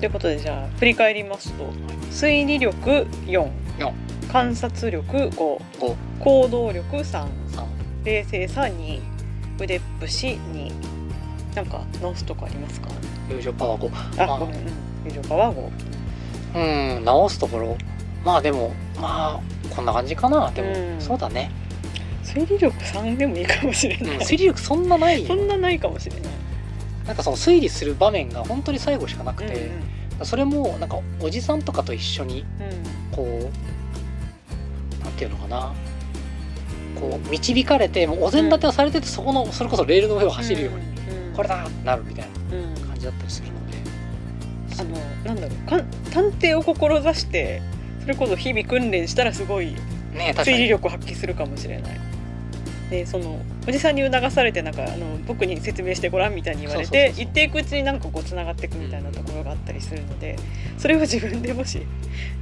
[0.03, 1.71] はいということでじゃあ振り返りますと
[2.11, 3.49] 推理力4
[3.79, 3.93] 四。
[4.33, 7.65] 観察力5 5行動力3 3
[8.05, 9.01] 冷静さ2
[9.61, 10.73] 腕っぷし2
[11.55, 12.89] なんか直すとこありますか？
[13.31, 14.39] 友情パワー5あ、まあ。
[14.39, 14.65] ごめん、うん、
[15.05, 15.71] 友情パワー
[16.55, 17.77] 5うん直すところ。
[18.25, 20.51] まあでもまあこんな感じかな。
[20.51, 21.01] でも、うん。
[21.01, 21.51] そうだね、
[22.25, 26.33] 推理力3でもいいかもしれうん、ない、推理力そんなないそんなないかもしれない
[27.07, 29.71] なんかその推理する場面が本当に最後しかなくうんて、
[30.23, 33.17] それもなんかおじさんとかと一緒にうん。
[33.17, 33.51] こ
[35.01, 35.73] うなんていうのかな。
[37.01, 40.83] こう導かれてもうお膳立てはされてて、そこのそれこそレールの上を走るように、
[41.35, 43.79] これだってなるみたいなうん感じだったりするので、
[44.79, 44.91] あの
[45.25, 47.61] なんだろうかん探偵を志して
[48.03, 49.75] それこそ日々訓練したらすごい
[50.15, 52.01] 推理力を発揮するかもしれない。
[52.93, 60.37] でそのおじさんに促されてなんかあの僕に説明してごらんみたいに言われて言っていくうちになんかこうつながっていくみたいなところがあったりするので
[60.77, 61.81] それを自分でもし、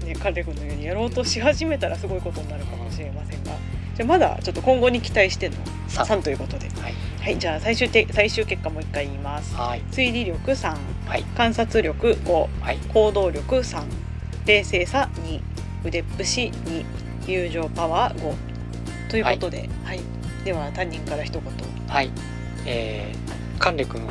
[0.04, 3.52] ね、カレ君のようにやろうとし始めたらすごいことになるかもしれませんが
[3.94, 5.54] じゃあまだちょっと今後に期待しての
[5.88, 6.94] 3 3ということで、はい。
[7.20, 9.54] はい、じゃあ最終て最終結果もう一回言います。
[9.54, 9.82] はい。
[9.90, 10.76] 推理力3
[11.06, 11.22] はい。
[11.36, 12.78] 観察力5はい。
[12.94, 13.84] 行動力3
[14.46, 15.40] 冷静さ2
[15.84, 16.84] 腕っぷし2
[17.26, 18.50] 友情パワー5
[19.10, 20.00] ということで、はい
[20.44, 21.42] では担任から一言。
[21.88, 22.10] はい。
[22.66, 24.02] えー、カンレ君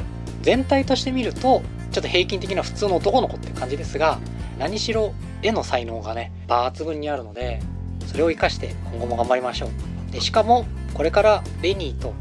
[0.41, 1.61] 全体として見ると
[1.91, 4.19] ちょっと平均的な普通の男の子って感じですが
[4.57, 5.13] 何しろ
[5.43, 7.61] 絵の才能がね抜群にあるので
[8.07, 10.11] それを生かして今後も頑張りましょう。
[10.11, 12.13] でしかもこれからレニーと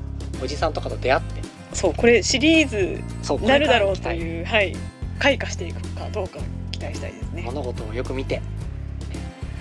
[0.42, 1.42] おじさんとかと出会って
[1.72, 3.02] そうこれシリーズ
[3.46, 4.74] なるだろうというはい。
[5.18, 6.38] 開花していくかどうか
[6.70, 7.42] 期待したいですね。
[7.42, 8.40] 物事をよく見て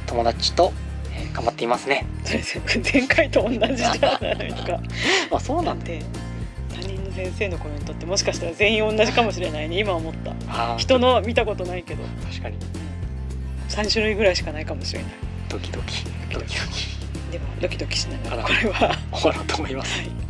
[0.06, 0.72] 友達と、
[1.18, 2.05] えー頑張っていますね。
[2.93, 4.80] 前回と同じじゃないですか。
[5.32, 6.05] ま あそうななんんでで
[6.76, 9.80] 担任の先生のコメントってもしかしたら全員同じかもしれないね。
[9.80, 10.13] 今思っ
[10.47, 10.78] た。
[10.78, 12.03] 人の見たことないけど。
[12.30, 12.57] 確かに。
[13.70, 15.11] 3種類ぐらいしかないかもしれない。
[15.49, 16.03] ドキドキ。
[16.32, 16.88] ドキドキ。
[17.32, 18.43] でもドキドキしながら。
[18.43, 18.97] これは。
[19.11, 19.99] 終わろうと思います。
[19.99, 20.26] はい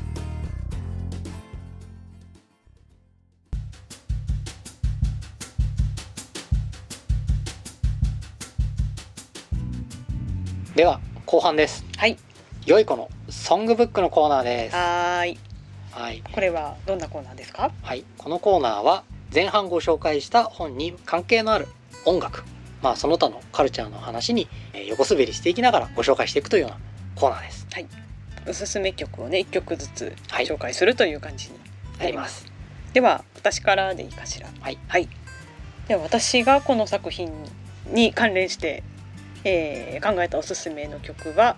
[10.78, 11.84] では後半です。
[11.98, 12.18] はい。
[12.68, 14.76] 良い子のソングブックのコーナーです。
[14.76, 15.40] はーい。
[15.90, 17.72] はい、これはどんなコーナーですか？
[17.82, 19.04] はい、このコーナーは
[19.34, 21.68] 前半ご紹介した本に関係のある
[22.06, 22.44] 音楽。
[22.84, 26.78] まあその他のカルチャーの話にえー横滑りしていきながらご紹介していくというような
[27.16, 27.68] コーナーです。
[28.48, 30.46] おすすめ曲をね1曲ずつはい。
[30.46, 31.56] 紹介するという感じに
[32.00, 32.46] あります。
[32.94, 34.48] では私からでいいかしら？
[34.62, 34.78] はい、
[35.88, 37.34] では私がこの作品
[37.88, 38.84] に関連して、
[39.48, 41.56] えー考えたおすすめの曲は、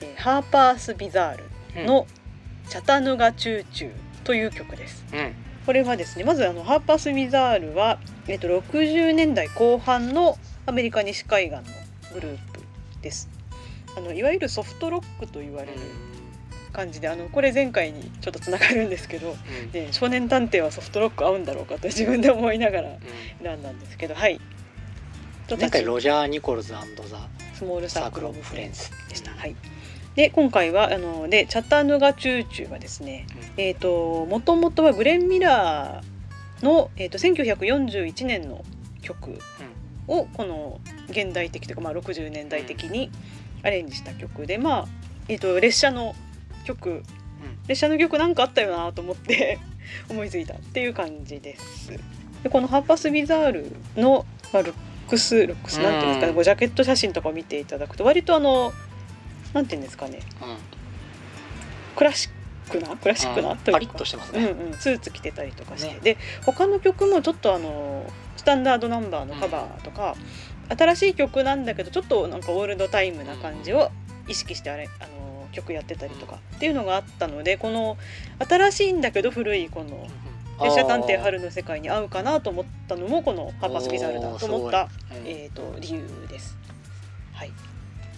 [0.00, 2.06] えーハーパース・ビザールの
[2.68, 3.92] 「チャタヌガ・チューチュー」
[4.24, 5.04] という曲です。
[5.12, 5.34] うん、うん
[5.66, 7.98] これはですねまずあのハーパース・ビザールは、
[8.28, 11.62] えっと60年代後半のアメリカ西海岸の
[12.12, 12.60] グループ
[13.00, 13.30] です。
[13.96, 15.78] あのいわゆるソフトロックと言われる
[16.72, 19.70] 感じであのこれ前回にちょっとつながるんですけどうん。
[19.70, 22.98] で少年探偵はソフトロック合うんだろうかと自分で思いながらうん。
[23.42, 24.40] 選んだんですけどはい
[25.56, 26.84] 前回ロジジャー・ニコルズザ・
[27.54, 29.30] スモールササークル・オブ・フレンズでした。
[29.32, 29.54] はい。
[30.16, 33.26] で今回はあのでチャタヌガチューチューはですね、
[33.56, 38.64] うんえっ、ともともとはグレン・ミラーのえっ、と1941年の
[39.02, 39.38] 曲
[40.08, 43.10] をこの現代的というかまあ60年代的に
[43.62, 44.86] アレンジした曲で、まあ
[45.28, 46.14] えっ、と列車の
[46.64, 47.02] 曲
[47.68, 49.58] 列車の曲なんかあったよなと思って
[50.10, 51.92] 思いついたっていう感じです。
[52.42, 54.62] でこのハーパス・ビザールの、まあ、
[55.14, 56.34] クスルックスなんていうんですかね、うん。
[56.34, 58.72] こうジャケット写真とかを見ていただくと割とあの
[59.52, 60.56] なんていうんですかねうん。
[61.96, 63.58] クラシックなクラシックな、うん。
[63.58, 64.44] というかパリッとしてますね。
[64.44, 66.00] うんうん、スーツ着てたりとかして、ね。
[66.02, 70.16] で他の曲もちょっとあのスタンダードナンバーのカバーとか、
[70.68, 73.90] 新しい曲なんだけどちょっとなんかオールドタイムな感じを
[74.28, 77.96] 意識してあれあの曲やってたりとかっていうのがあったのでこの
[78.46, 86.56] 新しいんだけど古いこの「列車探偵ハルの世界」に合うかなと思ったのもこの「ハーパース・ビザール」だと思った、うんえー、と理由です。
[87.32, 87.48] はい、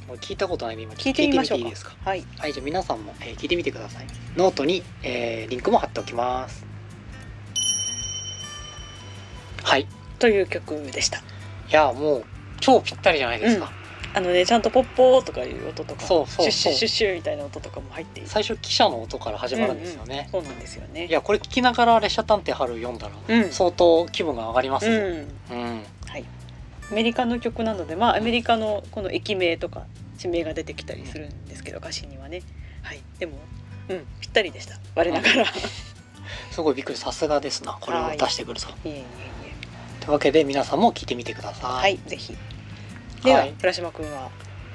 [0.06, 1.94] もう聞いたことない今聞いてみましょういいですか？
[2.04, 4.06] はい、はいじゃあ皆さんも、えー聞いてみてください。
[4.36, 6.66] ノートに、えーリンクも貼っておきます。
[9.62, 9.86] はい。
[10.18, 11.18] という曲でした。
[11.18, 11.22] い
[11.70, 12.24] やもう
[12.60, 13.72] 超ぴったりじゃないですか。
[14.16, 18.30] あのねちゃんとポッポーとかいう音とかそうそうシュッシュッシュッシュみたいな音とかも入っていて。
[18.30, 20.30] 最初汽車の音から始まるんですよね。
[20.32, 21.04] うんうんそうなんですよね。
[21.04, 23.50] いやこれ聞きながら列車探偵ハル読んだら、うん。
[23.52, 25.26] 相当気分が上がりますね。
[25.50, 25.82] うん、うん。
[26.90, 29.84] アメリカの曲なのでまあアメリカのこの駅名とか
[30.16, 32.40] 地名が出てきたりするんですけど歌詞にはね。
[32.80, 33.00] はい。
[33.18, 33.34] でも
[33.90, 34.78] うんぴったりでした。
[34.94, 35.42] 我ながら。
[35.42, 35.46] い
[36.52, 37.76] すごいびっくりさすがですな。
[37.78, 38.68] これを出してくるぞ。
[38.86, 39.02] えいえい
[40.00, 41.68] というわけで皆さんも聞いてみてくださ。
[41.68, 42.34] えはいいぜひ
[43.22, 43.52] では、はい。
[43.52, 44.30] 倉島くんは。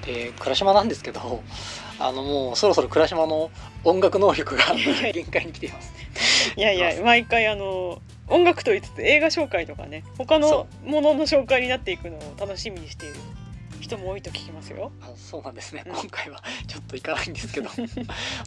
[0.05, 1.43] で倉島なんですけど
[1.99, 3.51] あのもうそろそろ倉島の
[3.83, 5.93] 音楽能力が限界に来ています。
[6.57, 13.15] いやいや毎回あの音楽と言いつつ映画紹介とかね他のそものの紹介になっていくのを楽しみにしている
[13.79, 14.91] 人も多いと聞きますよ。
[15.01, 15.93] あそうなんですね、うん。
[15.93, 17.69] 今回は ちょっといかないんですけど。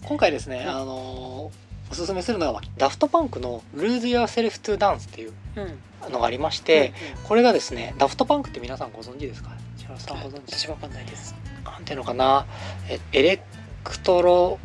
[0.05, 0.71] 今回ですね、うん。
[0.71, 9.51] あのーおすすめするのはダフトパンクの「Lose Yourself to Dance」っていううん、のがありまして、うんこれがですねダフトパンクって皆さんご存知ですか
[9.85, 11.35] 千原さんご存知私わかんないです。
[11.65, 12.47] なんていうのかな。
[12.89, 13.43] えエレ
[13.83, 14.59] クトロ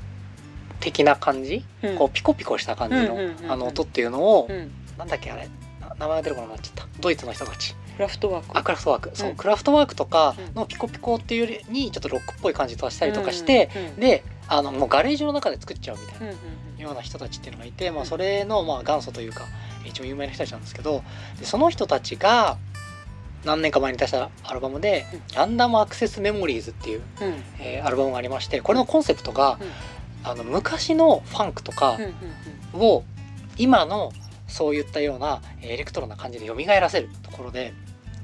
[0.80, 1.96] 的な感じ、うん。
[1.98, 3.52] こうピコピコした感じの,、うんうんうんうん。
[3.52, 5.50] あの音っていうのを、うん、なんだっけあれ？
[5.82, 6.88] な名前が出るかなっちゃった。
[7.00, 7.76] ドイツの人たち。
[7.96, 8.58] クラフトワーク。
[8.58, 9.36] あクラフトワーク、そううん。
[9.36, 10.56] クラフトワークとかうん。
[10.56, 16.38] のピコピコっていうよりにちょっとロックっぽい感じとかしたりとかして、うんうんであのもうガレージの中で作っちゃうみたいなうんうん
[16.78, 18.08] うんような人たちっていうのがいて、まあ、うん。
[18.08, 19.46] それのまあ元祖というか
[19.86, 21.04] 一番有名な人たちなんですけど
[21.40, 22.58] でその人たちが
[23.50, 27.44] 何年か前に出したアルバムでうん「ランダムアクセスメモリーズ」っていう、うん。
[27.60, 30.30] えーアルバムがありましてこれのコンセプトが、うん。
[30.30, 31.98] あの昔のファンクとか
[32.74, 33.04] を
[33.58, 34.12] 今の
[34.48, 37.74] そういったようなえーエレクトロな感じで蘇らせるところで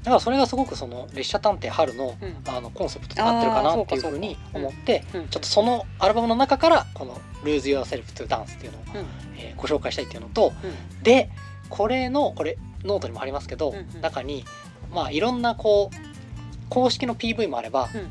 [0.02, 2.36] だからそれがすごくその列車探偵ハルのうん。
[2.46, 5.28] あのコンセプトとなってるかなっていうふうに思ってうん。
[5.28, 9.06] ちょっとそのアルバムの中からこの「Lose Yourself to Dance」っていうのを、うん。
[9.38, 11.02] えーご紹介したいっていうのとうん。
[11.02, 11.30] で
[11.68, 14.44] これのこれノートにも貼りますけど、中に
[14.92, 15.96] まあいろんなこう
[16.68, 18.10] 公式の PV もあればうんうん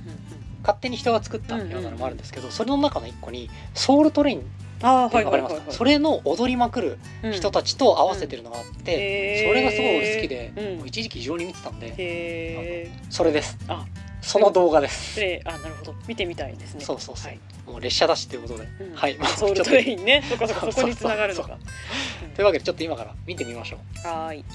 [0.61, 4.43] 勝手に人が作ったようなのもあるんですけど、それの中の一個に「ソウルトレイン」
[4.81, 7.31] ああはいわかりますか、はいはいはいそれの踊りまくるうん。
[7.33, 10.87] 人たちと合わせてるのがあって、へーそれがすごい俺好きで、うん。
[10.87, 13.59] 一時期異常に見てたんでそれです。
[13.67, 13.85] あ
[14.21, 15.13] その動画です。
[15.13, 15.95] それあなるほど。
[16.07, 16.83] 見てみたいですね。
[16.83, 17.31] そうそうそう。
[17.31, 17.39] はい。
[17.67, 18.95] もう列車だしということで、うん。
[18.95, 20.23] はい、まあソウルトレインね。
[20.27, 21.57] そっかそっかそこに繋がるのか。
[22.35, 24.07] というわけでちょっと今から見てみましょう。
[24.07, 24.45] はーい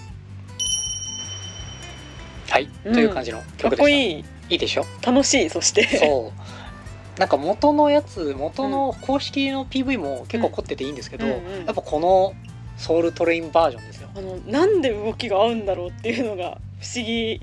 [2.50, 2.92] はい、うん。
[2.92, 3.82] という感じのかっ曲でした。
[3.84, 4.24] こいい。
[4.50, 4.84] いいでしょ？
[5.06, 5.86] 楽しいそして。
[5.98, 7.20] そう。
[7.20, 12.34] なんか元のやつ元の公式の PV も結構凝ってていいんですけど、うんうんやっぱこの
[12.78, 17.42] ソウルトレインバージョンですよ、あのなんで動きが合うんだろうっていうのが不思議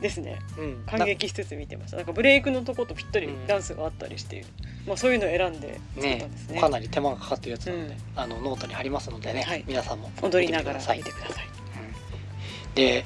[0.00, 0.38] ですね。
[0.56, 1.98] うん、感激しつつ見てました。
[1.98, 4.46] なんかブレイクのとことぴったりうんダンスがあったりして、
[4.86, 6.60] まあそういうのを選んで作ったねんですね。
[6.60, 7.98] かなり手間がかかってるやつなので、うん。
[8.16, 9.64] あのノートに貼りますのでね、はい。
[9.68, 11.26] 皆さんも踊りながら見てみてください。
[11.26, 11.44] 見てください。
[11.44, 12.74] うん。
[12.74, 13.04] で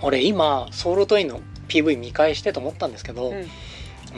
[0.00, 3.46] 俺今ソウルトレインの PV 見返してと思ったんですけど、うん。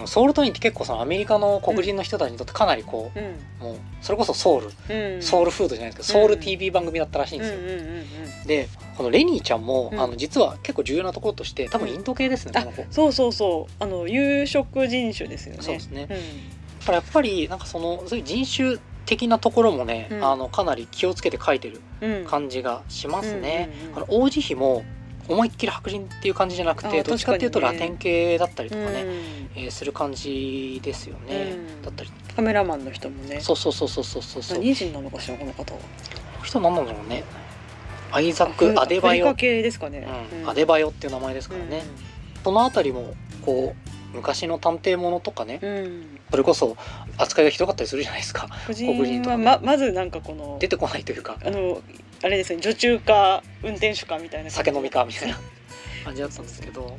[0.06, 3.66] ソウルトレインって結構そのアメリカの黒人の人たちにとってかなりこう、うん。
[3.66, 5.22] もうそれこそソウル、うん。
[5.22, 8.06] ソウルフードじゃないですけど、ソウル TV 番組だったらしいんうんですよ、うんうんうん
[8.46, 10.00] でこのレニーちゃんも、うん。
[10.00, 12.84] あの実は結構重要なところとして多分インド系ですね、あこの子。
[12.90, 13.72] そうそうそう。
[13.82, 15.62] あの有色人種ですよね。
[15.62, 16.08] そうですね。
[16.10, 16.16] うん
[16.80, 20.24] だからやっぱりなんかそのそういう人種的なところもね、うん。
[20.24, 22.26] あのかなり気をつけて書いてるうん。
[22.26, 24.84] 感じがしますね、あの王子妃も
[25.28, 29.10] 思いっきり白人っていう感じじゃなくてあどっちかっていうとラテン系だったりとかね、うん。
[29.56, 31.82] えーする感じですよね、うん。
[31.82, 33.40] だったりカメラマンの人もね。
[33.40, 35.86] そうそうそうそうそうそうそ人なのかしらこの方はこ
[36.38, 37.24] の人何なんだろうね。
[38.12, 40.06] アイザック・アデバヨ系ですかね、
[40.42, 40.48] うん。
[40.48, 41.82] アデバヨっていう名前ですからね、
[42.44, 43.14] そのあたりも
[43.44, 43.74] こ
[44.12, 45.60] う昔の探偵ものとかね、
[46.30, 46.76] それこそ
[47.18, 48.48] 扱いがひどかったりするじゃないですか。
[48.66, 51.36] 個黒人はままずなんかこの出てこないというか。
[51.44, 51.80] あの
[52.22, 54.50] あれですね女中か運転手かみたいな。
[54.50, 55.38] 酒飲みかみたいな。
[56.04, 56.98] 感じだったんですけど。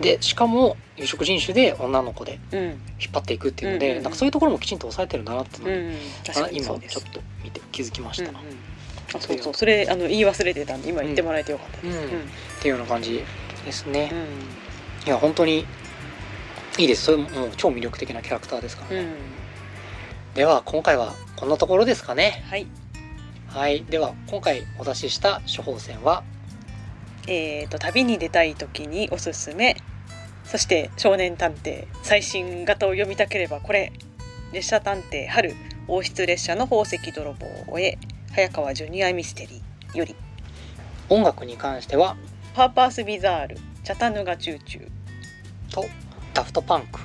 [0.00, 2.60] でしかも有色人種で女の子でうん。
[2.60, 2.76] 引っ
[3.12, 4.02] 張っていくっていうので、うんうんうん。
[4.04, 8.42] なんかそういうところもきちんと抑えてるんだなっていうのに、うん確かに今ちょっと見て気づきました、うんうん。
[9.14, 12.08] あそうそうそれあの言い忘れてたんで今言ってもらえてよかったです、うんうん。
[12.08, 12.10] っ
[12.60, 13.22] ていうような感じ
[13.64, 15.08] ですね、うん。
[15.08, 15.66] いや本当に
[16.78, 17.04] いいです。
[17.04, 19.14] それももう超魅力的なキャラクターですからね、うん。
[20.34, 22.44] では今回はこんなところですかね。
[22.48, 22.66] はい
[23.48, 23.84] はい。
[23.84, 26.22] では今回お出しした処方箋は？
[27.26, 29.76] えー、と旅に出たい時におすすめ。
[30.44, 33.92] そして少年探偵最新型を読みたければこれ
[34.52, 35.54] 列車探偵春
[35.86, 37.98] 王室列車の宝石泥棒を終え
[38.32, 40.14] 早川ジュニアミステリーより。
[41.08, 42.16] 音楽に関しては？
[42.54, 44.88] パーパースビザールチャタヌガチューチュー。
[45.70, 45.86] と
[46.34, 47.00] ダフトパンク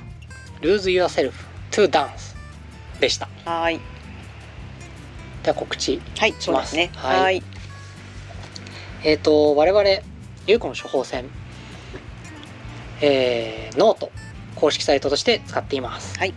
[0.60, 1.32] Lose Yourself
[1.70, 2.34] to Dance
[3.00, 3.28] でした。
[3.44, 3.80] はーい
[5.44, 6.98] では告知はいしますそうですね。
[6.98, 7.20] はい。
[7.20, 7.42] はーい。
[9.04, 9.84] えっ、と我々
[10.46, 11.26] ゆうこの処方箋
[13.00, 14.10] えー、ノート
[14.54, 16.18] 公式サイトとして使っています。
[16.18, 16.34] はい。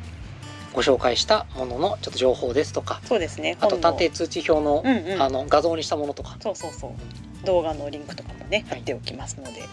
[0.74, 3.58] ご紹介したもののちょっと情報ですとかそうですね。
[3.62, 5.22] あと探偵通知表の,、うんうん。
[5.22, 6.38] あの画像にしたものとか。
[6.42, 7.46] そうそうそう。
[7.46, 9.64] 動画のリンクとかもね貼っておきますので、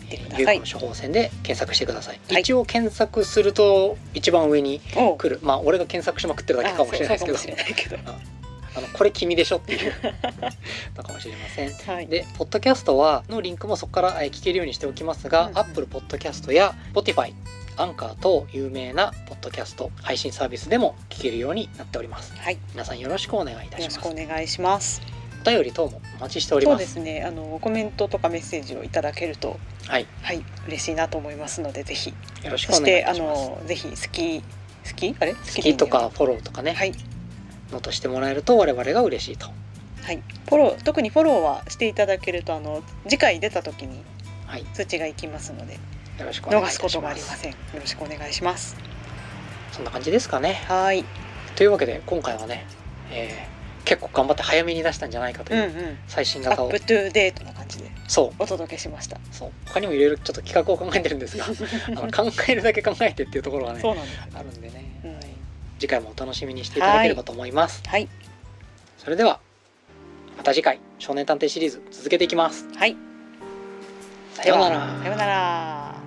[0.00, 0.38] 見てください。
[0.40, 2.40] ゆうこの処方箋で検索してください、はい。
[2.40, 5.38] 一応検索すると一番上に来る。
[5.42, 7.98] まあ俺が検索しまくってるだけかもしれないですけど
[8.74, 9.92] あのこれ君でしょっていう
[10.96, 17.32] のかもしれませんはいで、ポッドキャストはのリンクもそこからえー聞けるようにしておきますが、うんうん Apple Podcast や Spotify、
[17.76, 22.32] アンカー等有名なポッドキャスト配信サービスでも聞けるようになっております。
[22.36, 24.08] はい、よ皆さんよろしくお願いいたしろします。
[24.08, 25.02] くお願いします。
[25.44, 26.78] お便り等もお待ちしておりそうま。
[26.78, 27.24] ですすね。
[27.24, 29.58] あのコメントとかメッセージをいただけると、
[29.88, 32.10] はい、はい、嬉しいなと思いますので、ぜひ。
[32.44, 33.48] よろしくお願いそしてあいたします。
[33.50, 34.44] のぜひ好き好
[34.96, 35.16] き？
[35.18, 35.32] あれ？
[35.34, 36.92] 好好きとかフォローとかね、はい
[37.72, 39.46] ノートしてもらえると我々が嬉しいと。
[40.02, 44.04] はいフォロー特にフォローはしていただけるとあの次回出た時に
[44.52, 46.74] はい、通知がいきますのでよろしくお願いします。
[46.74, 47.52] すことがありません。
[47.52, 48.76] よろしくお願いします。
[49.72, 50.62] そんな感じですかね。
[50.68, 51.06] はい。
[51.56, 52.66] というわけで今回はね、
[53.10, 53.52] えー
[53.84, 55.98] 結構頑張って早めに出したんじゃないかといううんうん。
[56.06, 59.18] 最新型を、アップトゥーデートな感じでそうお届けしました。
[59.32, 61.46] そう他にもいろいろちょっと企画を考えてるんですが
[61.88, 64.18] あの考えるだけ考えてっていうところがねそうなんです。
[64.34, 65.21] あるんでね、うんはい
[65.82, 68.08] 次回もお楽しみにしていただければと思います、はい。
[68.98, 69.40] それでは
[70.38, 72.68] また次回少年探偵シリーズ続けていきます。
[72.76, 72.96] はい。
[74.34, 74.98] さようなら。
[75.02, 76.01] さようなら。